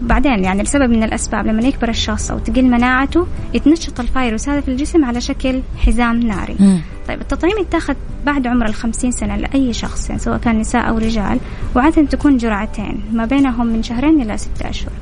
بعدين 0.00 0.44
يعني 0.44 0.62
لسبب 0.62 0.90
من 0.90 1.02
الأسباب 1.02 1.46
لما 1.46 1.62
يكبر 1.62 1.88
الشخص 1.88 2.30
أو 2.30 2.38
تقل 2.38 2.64
مناعته 2.64 3.26
يتنشط 3.54 4.00
الفيروس 4.00 4.48
هذا 4.48 4.60
في 4.60 4.68
الجسم 4.68 5.04
على 5.04 5.20
شكل 5.20 5.60
حزام 5.76 6.20
ناري 6.20 6.56
مم. 6.60 6.80
طيب 7.08 7.20
التطعيم 7.20 7.58
يتاخذ 7.58 7.94
بعد 8.26 8.46
عمر 8.46 8.66
الخمسين 8.66 9.10
سنة 9.10 9.36
لأي 9.36 9.72
شخص 9.72 10.08
يعني 10.08 10.20
سواء 10.20 10.38
كان 10.38 10.58
نساء 10.58 10.88
أو 10.88 10.98
رجال 10.98 11.40
وعادة 11.76 12.02
تكون 12.02 12.36
جرعتين 12.36 13.02
ما 13.12 13.24
بينهم 13.24 13.66
من 13.66 13.82
شهرين 13.82 14.22
إلى 14.22 14.38
ستة 14.38 14.70
أشهر 14.70 14.92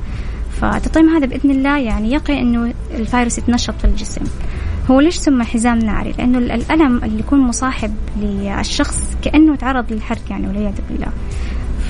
فالتطعيم 0.61 1.09
هذا 1.09 1.25
بإذن 1.25 1.51
الله 1.51 1.77
يعني 1.77 2.11
يقي 2.11 2.41
أنه 2.41 2.73
الفيروس 2.91 3.37
يتنشط 3.37 3.73
في 3.79 3.85
الجسم 3.85 4.21
هو 4.91 4.99
ليش 4.99 5.15
سمى 5.15 5.43
حزام 5.43 5.79
ناري؟ 5.79 6.13
لأنه 6.17 6.37
الألم 6.37 7.03
اللي 7.03 7.19
يكون 7.19 7.39
مصاحب 7.39 7.95
للشخص 8.21 9.15
كأنه 9.21 9.55
تعرض 9.55 9.93
للحرق 9.93 10.21
يعني 10.29 10.47
والعياذ 10.47 10.75
بالله 10.89 11.11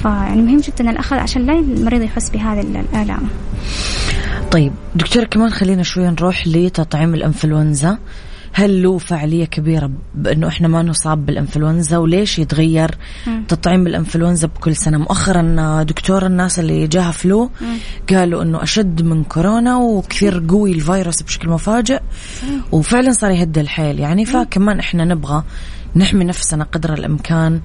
فيعني 0.03 0.41
مهم 0.41 0.59
جدا 0.59 0.89
الأخذ 0.89 1.15
عشان 1.15 1.45
لا 1.45 1.53
المريض 1.53 2.01
يحس 2.01 2.29
بهذه 2.29 2.61
الآلام. 2.61 3.27
طيب 4.51 4.73
دكتور 4.95 5.23
كمان 5.23 5.49
خلينا 5.49 5.83
شوي 5.83 6.07
نروح 6.07 6.47
لتطعيم 6.47 7.13
الإنفلونزا. 7.13 7.97
هل 8.53 8.83
له 8.83 8.97
فعالية 8.97 9.45
كبيرة 9.45 9.91
بأنه 10.15 10.47
إحنا 10.47 10.67
ما 10.67 10.83
نصاب 10.83 11.25
بالإنفلونزا؟ 11.25 11.97
وليش 11.97 12.39
يتغير 12.39 12.97
مم. 13.27 13.43
تطعيم 13.47 13.87
الإنفلونزا 13.87 14.47
بكل 14.47 14.75
سنة؟ 14.75 14.97
مؤخرا 14.97 15.83
دكتور 15.83 16.25
الناس 16.25 16.59
اللي 16.59 16.87
جاها 16.87 17.11
فلو 17.11 17.49
مم. 17.61 17.77
قالوا 18.09 18.43
أنه 18.43 18.63
أشد 18.63 19.01
من 19.01 19.23
كورونا 19.23 19.77
وكثير 19.77 20.43
قوي 20.49 20.71
الفيروس 20.71 21.21
بشكل 21.21 21.49
مفاجئ. 21.49 21.99
وفعلا 22.71 23.11
صار 23.11 23.31
يهد 23.31 23.57
الحيل. 23.57 23.99
يعني 23.99 24.25
فكمان 24.25 24.79
إحنا 24.79 25.05
نبغى 25.05 25.43
نحمي 25.97 26.23
نفسنا 26.25 26.63
قدر 26.63 26.93
الإمكان 26.93 27.61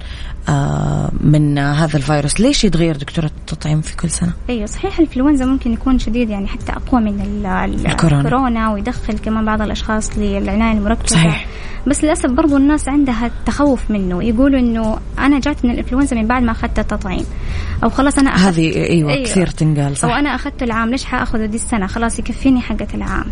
آه، 0.49 1.11
من 1.21 1.57
هذا 1.57 1.97
الفيروس، 1.97 2.39
ليش 2.39 2.63
يتغير 2.63 2.97
دكتورة 2.97 3.25
التطعيم 3.25 3.81
في 3.81 3.95
كل 3.95 4.09
سنة؟ 4.09 4.33
أيوه 4.49 4.65
صحيح 4.65 4.99
الإنفلونزا 4.99 5.45
ممكن 5.45 5.73
يكون 5.73 5.99
شديد 5.99 6.29
يعني 6.29 6.47
حتى 6.47 6.71
أقوى 6.71 7.01
من 7.01 7.21
ال- 7.21 7.45
ال- 7.45 7.87
الكورونا. 7.87 8.21
الكورونا 8.21 8.71
ويدخل 8.73 9.17
كمان 9.17 9.45
بعض 9.45 9.61
الأشخاص 9.61 10.17
للعناية 10.17 10.77
المركزة 10.77 11.15
صحيح. 11.15 11.45
بس 11.87 12.03
للأسف 12.03 12.29
برضو 12.29 12.57
الناس 12.57 12.87
عندها 12.89 13.31
تخوف 13.45 13.91
منه 13.91 14.23
يقولوا 14.23 14.59
إنه 14.59 14.97
أنا 15.19 15.39
جاتني 15.39 15.71
الإنفلونزا 15.71 16.15
من 16.15 16.27
بعد 16.27 16.43
ما 16.43 16.51
أخذت 16.51 16.79
التطعيم 16.79 17.25
أو 17.83 17.89
خلاص 17.89 18.17
أنا 18.17 18.29
أخذت 18.29 18.45
هذه 18.55 18.75
أيوه, 18.75 19.11
أيوة. 19.13 19.25
كثير 19.25 19.47
تنقال 19.47 19.97
صح 19.97 20.09
أو 20.09 20.15
أنا 20.15 20.35
اخذته 20.35 20.63
العام 20.63 20.89
ليش 20.89 21.05
حاخذه 21.05 21.45
دي 21.45 21.55
السنة 21.55 21.87
خلاص 21.87 22.19
يكفيني 22.19 22.61
حقة 22.61 22.87
العام 22.93 23.25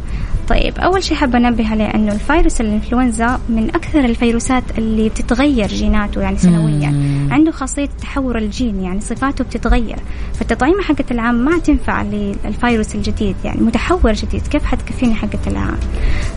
طيب 0.47 0.77
أول 0.79 1.03
شيء 1.03 1.17
حابة 1.17 1.37
أنبه 1.37 1.69
عليه 1.71 1.85
إنه 1.85 2.13
الفيروس 2.13 2.61
الإنفلونزا 2.61 3.39
من 3.49 3.69
أكثر 3.75 3.99
الفيروسات 4.05 4.63
اللي 4.77 4.90
بتتغير 5.09 5.67
جيناته 5.67 6.21
يعني 6.21 6.37
سنويا. 6.37 6.89
مم. 6.89 7.27
عنده 7.31 7.51
خاصية 7.51 7.89
تحور 8.01 8.37
الجين 8.37 8.83
يعني 8.83 9.01
صفاته 9.01 9.43
بتتغير. 9.43 9.99
فالتطعيمه 10.33 10.81
حقة 10.81 11.05
العام 11.11 11.35
ما 11.35 11.57
تنفع 11.59 12.01
للفيروس 12.01 12.95
الجديد 12.95 13.35
يعني 13.45 13.61
متحور 13.61 14.13
جديد. 14.13 14.47
كيف 14.47 14.63
حتكفيني 14.63 15.15
حقة 15.15 15.39
العام؟ 15.47 15.77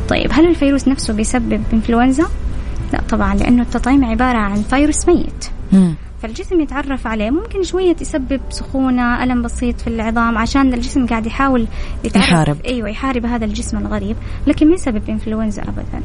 طيب 0.09 0.31
هل 0.33 0.49
الفيروس 0.49 0.89
نفسه 0.89 1.15
بيسبب 1.15 1.63
إنفلونزا؟ 1.73 2.27
لا 2.93 3.01
طبعا 3.11 3.35
لأنه 3.35 3.63
التطعيم 3.63 4.05
عبارة 4.05 4.39
عن 4.39 4.63
فيروس 4.63 5.09
ميت. 5.09 5.49
مم. 5.73 5.95
فالجسم 6.23 6.61
يتعرف 6.61 7.07
عليه. 7.07 7.31
ممكن 7.31 7.63
شوية 7.63 7.97
يسبب 8.01 8.41
سخونة 8.51 9.25
ألم 9.25 9.43
بسيط 9.43 9.81
في 9.81 9.87
العظام 9.87 10.39
عشان 10.39 10.75
الجسم 10.75 11.07
قاعد 11.07 11.27
يحاول 11.27 11.67
يتعرف. 12.05 12.29
يحارب. 12.29 12.57
أيوة 12.67 12.89
يحارب 12.89 13.27
هذا 13.27 13.45
الجسم 13.45 13.79
الغريب 13.79 14.17
لكن 14.47 14.69
ما 14.69 14.75
يسبب 14.75 15.03
إنفلونزا 15.11 15.63
أبدا. 15.63 16.03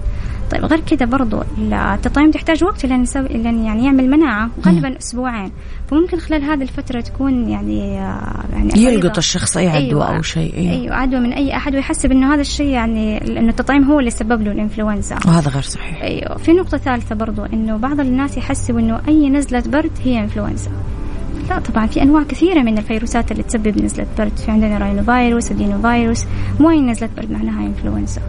طيب 0.52 0.66
غير 0.66 0.80
كده 0.80 1.06
برضو 1.06 1.44
التطعيم 1.72 2.32
تحتاج 2.32 2.64
وقت 2.64 2.86
لين 2.86 3.06
يعني 3.66 3.86
يعمل 3.86 4.10
مناعة 4.10 4.50
غالبا 4.66 4.98
أسبوعين. 4.98 5.52
فممكن 5.88 6.20
خلال 6.20 6.44
هذه 6.44 6.62
الفترة 6.62 7.02
تكون 7.02 7.50
يعني 7.50 8.00
آه، 8.00 8.44
يعني 8.54 8.70
يلقط 8.78 9.18
الشخص 9.18 9.58
أي 9.58 9.68
عدوى 9.68 9.88
أيوة. 9.88 10.16
أو 10.18 10.22
شيء 10.22 10.58
أيوة. 10.58 10.74
أيوة 10.74 10.96
عدوى 10.96 11.20
من 11.20 11.34
أي 11.34 11.56
أحد 11.56 11.76
ويحسب 11.76 12.12
إنه 12.12 12.34
هذا 12.34 12.42
الشيء 12.42 12.68
يعني 12.68 13.20
لأنه 13.20 13.50
التطعيم 13.50 13.84
هو 13.84 14.00
اللي 14.00 14.12
سبب 14.12 14.42
له 14.42 14.52
الإنفلونزا. 14.52 15.18
وهذا 15.26 15.50
غير 15.50 15.62
صحيح. 15.62 16.02
أيوه. 16.02 16.38
في 16.38 16.54
نقطة 16.54 16.78
ثالثة 16.78 17.16
برضو 17.16 17.46
إنه 17.46 17.78
بعض 17.78 18.00
الناس 18.00 18.38
يحسبوا 18.38 18.80
إنه 18.80 19.02
أي 19.08 19.30
نزلة 19.30 19.64
برد 19.68 19.92
هي 20.04 20.20
إنفلونزا. 20.20 20.72
لا 21.50 21.60
طبعا 21.60 21.88
في 21.88 22.02
أنواع 22.02 22.24
كثيرة 22.24 22.62
من 22.62 22.78
الفيروسات 22.78 23.32
اللي 23.32 23.44
تسبب 23.44 23.84
نزلة 23.84 24.08
برد. 24.18 24.38
في 24.38 24.52
عندنا 24.52 24.78
راينو 24.78 25.04
فيروس 25.04 25.52
ادينو 25.52 25.82
فيروس 25.82 26.26
مو 26.60 26.70
أي 26.70 26.82
نزلة 26.82 27.10
برد 27.18 27.32
معناها 27.32 27.68
إنفلونزا. 27.68 28.22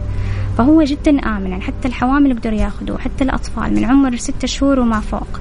فهو 0.61 0.83
جدا 0.83 1.11
امن 1.19 1.51
يعني 1.51 1.61
حتى 1.61 1.87
الحوامل 1.87 2.31
يقدروا 2.31 2.59
ياخذوه 2.59 2.97
حتى 2.97 3.23
الأطفال 3.23 3.73
من 3.73 3.85
عمر 3.85 4.15
ستة 4.15 4.47
شهور 4.47 4.79
وما 4.79 4.99
فوق. 4.99 5.39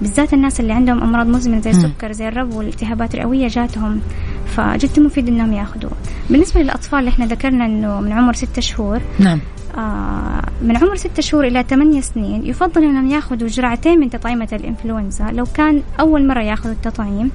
بالذات 0.00 0.34
الناس 0.34 0.60
اللي 0.60 0.72
عندهم 0.72 1.02
أمراض 1.02 1.26
مزمنه 1.26 1.60
زي 1.60 1.70
السكر 1.70 2.12
زي 2.12 2.28
الربو 2.28 2.58
والالتهابات 2.58 3.14
الرئوية 3.14 3.48
جاتهم 3.48 4.00
فجدا 4.46 5.02
مفيد 5.02 5.28
إنهم 5.28 5.52
ياخذوه. 5.52 5.90
بالنسبة 6.30 6.62
للأطفال 6.62 6.98
اللي 6.98 7.10
إحنا 7.10 7.26
ذكرنا 7.26 7.66
إنه 7.66 8.00
من 8.00 8.12
عمر 8.12 8.32
ستة 8.32 8.62
شهور 8.62 9.00
نعم. 9.18 9.40
آه، 9.78 10.42
من 10.62 10.76
عمر 10.76 10.96
ستة 10.96 11.22
شهور 11.22 11.46
إلى 11.46 11.64
ثمانية 11.68 12.00
سنين 12.00 12.46
يفضل 12.46 12.84
أنهم 12.84 13.10
ياخذوا 13.10 13.48
جرعتين 13.48 14.00
من 14.00 14.10
تطعيمة 14.10 14.48
الإنفلونزا. 14.52 15.30
لو 15.32 15.44
كان 15.54 15.82
أول 16.00 16.26
مرة 16.26 16.42
ياخذوا 16.42 16.74
التطعيم 16.74 17.30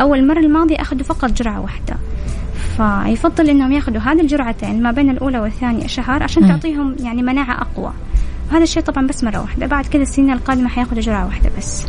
أو 0.00 0.14
المرة 0.14 0.40
الماضية 0.40 0.80
أخذوا 0.80 1.02
فقط 1.02 1.30
جرعة 1.30 1.60
واحدة. 1.60 1.96
فيفضل 2.76 3.50
أنهم 3.50 3.72
يأخذوا 3.72 4.00
هذه 4.00 4.20
الجرعتين 4.20 4.82
ما 4.82 4.90
بين 4.90 5.10
الأولى 5.10 5.38
والثانية 5.38 5.86
شهر 5.86 6.22
عشان. 6.22 6.48
تعطيهم 6.48 6.96
يعني 7.00 7.22
مناعة 7.22 7.60
أقوى 7.62 7.92
وهذا 8.50 8.62
الشيء 8.62 8.82
طبعا 8.82 9.06
بس 9.06 9.24
مرة 9.24 9.40
واحدة. 9.40 9.66
بعد 9.66 9.86
كذا 9.86 10.02
السنين 10.02 10.30
القادمة 10.30 10.68
حياخذوا 10.68 11.00
جرعة 11.00 11.26
واحدة 11.26 11.50
بس. 11.58 11.86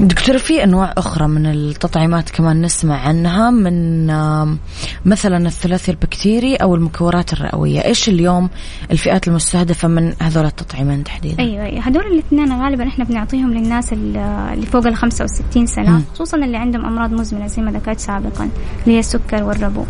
دكتورة 0.00 0.38
في 0.38 0.64
أنواع 0.64 0.94
أخرى 0.96 1.28
من 1.28 1.46
التطعيمات 1.46 2.30
كمان 2.30 2.62
نسمع 2.62 2.96
عنها؟ 3.08 3.50
من 3.50 4.06
مثلا 5.04 5.46
الثلاثي 5.46 5.90
البكتيري 5.90 6.56
أو 6.56 6.74
المكورات 6.74 7.32
الرئوية. 7.32 7.84
إيش 7.84 8.08
اليوم 8.08 8.50
الفئات 8.90 9.28
المستهدفة 9.28 9.88
من 9.88 10.14
هذول 10.22 10.44
التطعيمين 10.44 11.04
تحديدا؟ 11.04 11.42
أيوة, 11.42 11.64
أيوة. 11.64 11.88
هذول 11.88 12.06
الاثنين 12.06 12.62
غالبا 12.62 12.88
إحنا 12.88 13.04
بنعطيهم 13.04 13.54
للناس 13.54 13.92
اللي 13.92 14.66
فوق 14.72 14.86
ال 14.86 14.96
65 14.96 15.66
سنة. 15.66 15.90
م. 15.90 16.04
خصوصا 16.14 16.36
اللي 16.36 16.56
عندهم 16.56 16.84
أمراض 16.84 17.12
مزمنة 17.12 17.46
زي 17.46 17.62
ما 17.62 17.70
ذكرت 17.70 17.98
سابقا 17.98 18.48
اللي 18.84 18.94
هي 18.94 18.98
السكر 18.98 19.42
والربو. 19.42 19.80
آه، 19.80 19.86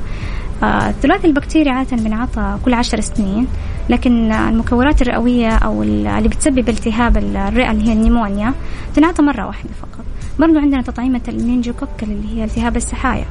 الثلاثي 0.62 1.26
البكتيري 1.26 1.70
عادة 1.70 1.96
بنعطى 1.96 2.58
كل 2.64 2.74
عشر 2.74 3.00
سنين 3.00 3.46
لكن 3.90 4.32
المكورات 4.32 5.02
الرئوية 5.02 5.48
أو 5.48 5.82
اللي 5.82 6.28
بتسبب 6.28 6.68
التهاب 6.68 7.16
الرئة 7.16 7.70
اللي 7.70 7.88
هي 7.88 7.92
النيمونيا 7.92 8.54
تنعطى 8.94 9.22
مرة 9.22 9.46
واحدة 9.46 9.70
فقط. 9.80 10.04
برضو 10.38 10.58
عندنا 10.58 10.82
تطعيمة 10.82 11.20
المينجوكوكل 11.28 12.06
اللي 12.06 12.36
هي 12.36 12.44
التهاب 12.44 12.76
السحايا. 12.76 13.24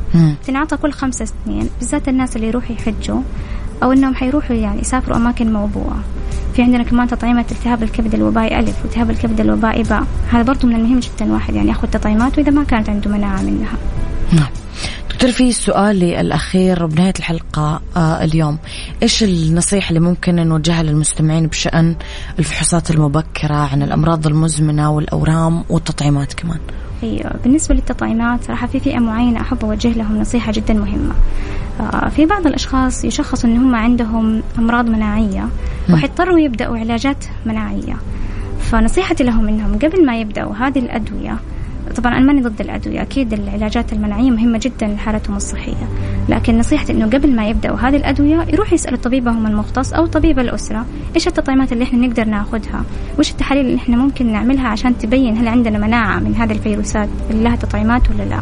تنعطى 0.47 0.77
كل 0.77 0.91
خمسة 0.91 1.25
سنين 1.25 1.69
بالذات 1.79 2.07
الناس 2.09 2.35
اللي 2.35 2.47
يروحوا 2.47 2.75
يحجوا 2.75 3.21
أو 3.83 3.91
إنهم 3.91 4.15
حيروحوا 4.15 4.55
يعني 4.55 4.81
يسافروا 4.81 5.17
أماكن 5.17 5.53
موبوءة 5.53 5.97
في 6.55 6.61
عندنا 6.61 6.83
كمان 6.83 7.07
تطعيمة 7.07 7.45
التهاب 7.51 7.83
الكبد 7.83 8.13
الوبائي 8.13 8.59
ألف 8.59 8.75
والتهاب 8.83 9.09
الكبد 9.09 9.41
الوبائي 9.41 9.83
باء. 9.83 10.03
هذا 10.31 10.43
برضو 10.43 10.67
من 10.67 10.75
المهم 10.75 10.99
جدا 10.99 11.33
واحد 11.33 11.55
يعني 11.55 11.69
ياخذ 11.69 11.87
تطعيمات 11.87 12.37
وإذا 12.37 12.51
ما 12.51 12.63
كانت 12.63 12.89
عنده 12.89 13.11
مناعة 13.11 13.41
منها. 13.41 13.77
نعم. 14.33 14.47
دكتور 15.15 15.31
في 15.31 15.51
سؤالي 15.51 16.21
الأخير 16.21 16.85
بنهاية 16.85 17.13
الحلقة 17.19 17.81
آه 17.97 18.23
اليوم. 18.23 18.57
إيش 19.03 19.23
النصيحة 19.23 19.89
اللي 19.89 19.99
ممكن 19.99 20.35
نوجهها 20.35 20.83
للمستمعين 20.83 21.47
بشأن 21.47 21.95
الفحوصات 22.39 22.91
المبكرة 22.91 23.55
عن 23.55 23.83
الأمراض 23.83 24.27
المزمنة 24.27 24.91
والأورام 24.91 25.63
والتطعيمات 25.69 26.33
كمان؟ 26.33 26.59
أيوة 27.03 27.31
بالنسبة 27.43 27.75
للتطعيمات 27.75 28.43
صراحة 28.43 28.67
في 28.67 28.79
فئة 28.79 28.99
معينة 28.99 29.41
أحب 29.41 29.65
أوجه 29.65 29.87
لهم 29.87 30.17
نصيحة 30.17 30.51
جدا 30.51 30.73
مهمة. 30.73 31.13
آه 31.79 32.09
في 32.09 32.25
بعض 32.25 32.47
الأشخاص 32.47 33.05
يشخص 33.05 33.45
أن 33.45 33.57
هم 33.57 33.75
عندهم 33.75 34.43
أمراض 34.57 34.89
مناعية 34.89 35.49
وحيضطروا 35.89 36.39
يبدأوا 36.39 36.77
علاجات 36.77 37.25
مناعية. 37.45 37.97
فنصيحتي 38.59 39.23
لهم 39.23 39.47
أنهم 39.47 39.79
قبل 39.79 40.05
ما 40.05 40.19
يبدأوا 40.19 40.55
هذه 40.55 40.79
الأدوية 40.79 41.37
طبعا 41.97 42.17
أنا 42.17 42.25
ماني 42.25 42.41
ضد 42.41 42.61
الأدوية 42.61 43.01
أكيد 43.01 43.33
العلاجات 43.33 43.93
المناعية 43.93 44.31
مهمة 44.31 44.59
جدا 44.63 44.87
لحالتهم 44.87 45.35
الصحية. 45.35 45.87
لكن 46.29 46.57
نصيحتي 46.57 46.93
أنه 46.93 47.05
قبل 47.05 47.35
ما 47.35 47.49
يبدأوا 47.49 47.77
هذه 47.77 47.95
الأدوية 47.95 48.45
يروحوا 48.53 48.73
يسألوا 48.73 48.99
طبيبهم 48.99 49.47
المختص 49.47 49.93
أو 49.93 50.05
طبيب 50.05 50.39
الأسرة 50.39 50.85
إيش 51.15 51.27
التطعيمات 51.27 51.73
اللي 51.73 51.83
إحنا 51.83 52.07
نقدر 52.07 52.25
ناخذها 52.25 52.83
وإيش 53.15 53.31
التحاليل 53.31 53.65
اللي 53.65 53.77
إحنا 53.77 53.97
ممكن 53.97 54.31
نعملها 54.31 54.67
عشان 54.67 54.97
تبين 54.97 55.37
هل 55.37 55.47
عندنا 55.47 55.77
مناعة 55.77 56.19
من 56.19 56.35
هذه 56.35 56.51
الفيروسات 56.51 57.09
اللي 57.31 57.43
لها 57.43 57.55
تطعيمات 57.55 58.01
ولا 58.09 58.23
لا. 58.23 58.39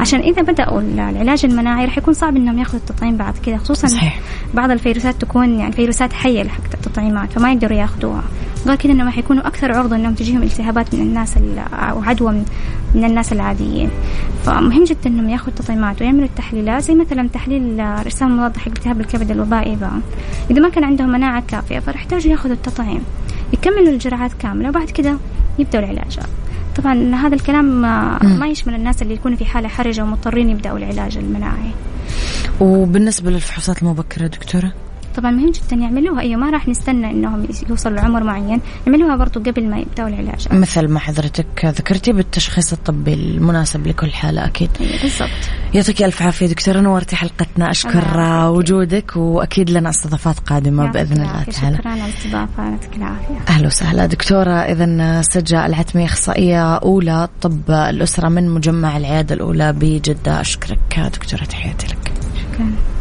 عشان 0.00 0.20
إذا 0.20 0.42
بدأوا 0.42 0.80
العلاج 0.80 1.44
المناعي 1.44 1.84
راح 1.84 1.98
يكون 1.98 2.14
صعب 2.14 2.36
إنهم 2.36 2.58
ياخذوا 2.58 2.80
التطعيم 2.80 3.16
بعد 3.16 3.34
كذا 3.46 3.56
خصوصا 3.56 3.86
صحيح. 3.86 4.20
بعض 4.54 4.70
الفيروسات 4.70 5.14
تكون 5.14 5.58
يعني 5.58 5.72
فيروسات 5.72 6.12
حية 6.12 6.42
لحق 6.42 6.72
التطعيمات 6.74 7.32
فما 7.32 7.52
يقدروا 7.52 7.78
ياخذوها. 7.78 8.22
غير 8.66 8.76
كذا 8.76 8.92
إنهم 8.92 9.08
حيكونوا 9.10 9.46
أكثر 9.46 9.72
عرضة 9.78 9.96
إنهم 9.96 10.14
تجيهم 10.14 10.42
التهابات 10.42 10.94
من 10.94 11.00
الناس 11.00 11.36
أو 11.72 12.02
عدوى 12.02 12.32
من, 12.32 12.44
من 12.94 13.04
الناس 13.04 13.32
العاديين. 13.32 13.90
فمهم 14.44 14.84
جدا 14.84 15.06
إنهم 15.06 15.28
ياخذوا 15.28 15.54
تطعيمات 15.56 16.02
ويعملوا 16.02 16.24
التحليلات 16.24 16.82
زي 16.82 16.94
مثلا 16.94 17.28
تحليل 17.28 17.80
ارسال 17.80 18.30
مضاد 18.30 18.56
حق 18.56 18.68
التهاب 18.68 19.00
الكبد 19.00 19.30
الوبائي 19.30 19.76
بقى. 19.76 19.98
إذا 20.50 20.60
ما 20.60 20.68
كان 20.68 20.84
عندهم 20.84 21.12
مناعة 21.12 21.42
كافية 21.48 21.78
فراح 21.78 21.96
يحتاجوا 21.96 22.30
ياخذوا 22.30 22.54
التطعيم. 22.54 23.02
يكملوا 23.52 23.88
الجرعات 23.88 24.32
كاملة 24.32 24.68
وبعد 24.68 24.90
كذا 24.90 25.18
يبدأوا 25.58 25.84
العلاجات 25.84 26.26
طبعا 26.76 27.14
هذا 27.14 27.34
الكلام 27.34 27.82
ما 28.38 28.46
يشمل 28.46 28.74
الناس 28.74 29.02
اللي 29.02 29.14
يكونوا 29.14 29.36
في 29.36 29.44
حالة 29.44 29.68
حرجة 29.68 30.02
ومضطرين 30.02 30.50
يبدأوا 30.50 30.78
العلاج 30.78 31.16
المناعي. 31.16 31.70
وبالنسبة 32.60 33.30
للفحوصات 33.30 33.82
المبكرة 33.82 34.26
دكتورة؟ 34.26 34.72
طبعا 35.16 35.30
مهم 35.30 35.50
جدا 35.50 35.76
يعملوها. 35.76 36.20
أيوه 36.20 36.40
ما 36.40 36.50
راح 36.50 36.68
نستنى 36.68 37.10
إنهم 37.10 37.46
يوصلوا 37.70 37.96
لعمر 37.96 38.24
معين. 38.24 38.60
يعملوها 38.86 39.16
برضو 39.16 39.40
قبل 39.40 39.70
ما 39.70 39.78
يبدأوا 39.78 40.08
العلاج. 40.08 40.48
مثل 40.50 40.88
ما 40.88 40.98
حضرتك 40.98 41.64
ذكرتي 41.64 42.12
بالتشخيص 42.12 42.72
الطبي 42.72 43.14
المناسب 43.14 43.86
لكل 43.86 44.10
حالة 44.10 44.44
أكيد. 44.44 44.70
أيوة 44.80 45.02
بالضبط. 45.02 45.28
يعطيك 45.74 46.02
ألف 46.02 46.22
عافية 46.22 46.46
دكتورة 46.46 46.80
نورتي 46.80 47.16
حلقتنا 47.16 47.70
أشكر 47.70 48.18
وجودك 48.48 49.16
وأكيد 49.16 49.70
لنا 49.70 49.88
استضافات 49.88 50.38
قادمة 50.38 50.90
بإذن 50.90 51.22
الله. 51.22 51.44
تعالى. 51.44 51.76
شكرا 51.76 51.90
على 51.90 52.04
الاستضافة 52.04 52.62
يعطيك 52.62 52.96
العافية. 52.96 53.34
أهلا 53.48 53.66
وسهلا. 53.66 54.06
دكتورة 54.06 54.50
اذا 54.50 55.22
سجى 55.22 55.66
العتمي 55.66 56.04
إخصائية 56.04 56.74
أولى 56.74 57.28
طب 57.40 57.70
الأسرة 57.70 58.28
من 58.28 58.50
مجمع 58.50 58.96
العيادة 58.96 59.34
الأولى 59.34 59.72
بجدة. 59.72 60.40
أشكرك 60.40 61.00
دكتورة 61.14 61.44
تحياتي 61.44 61.86
لك. 61.86 62.12
شكرا. 62.38 62.91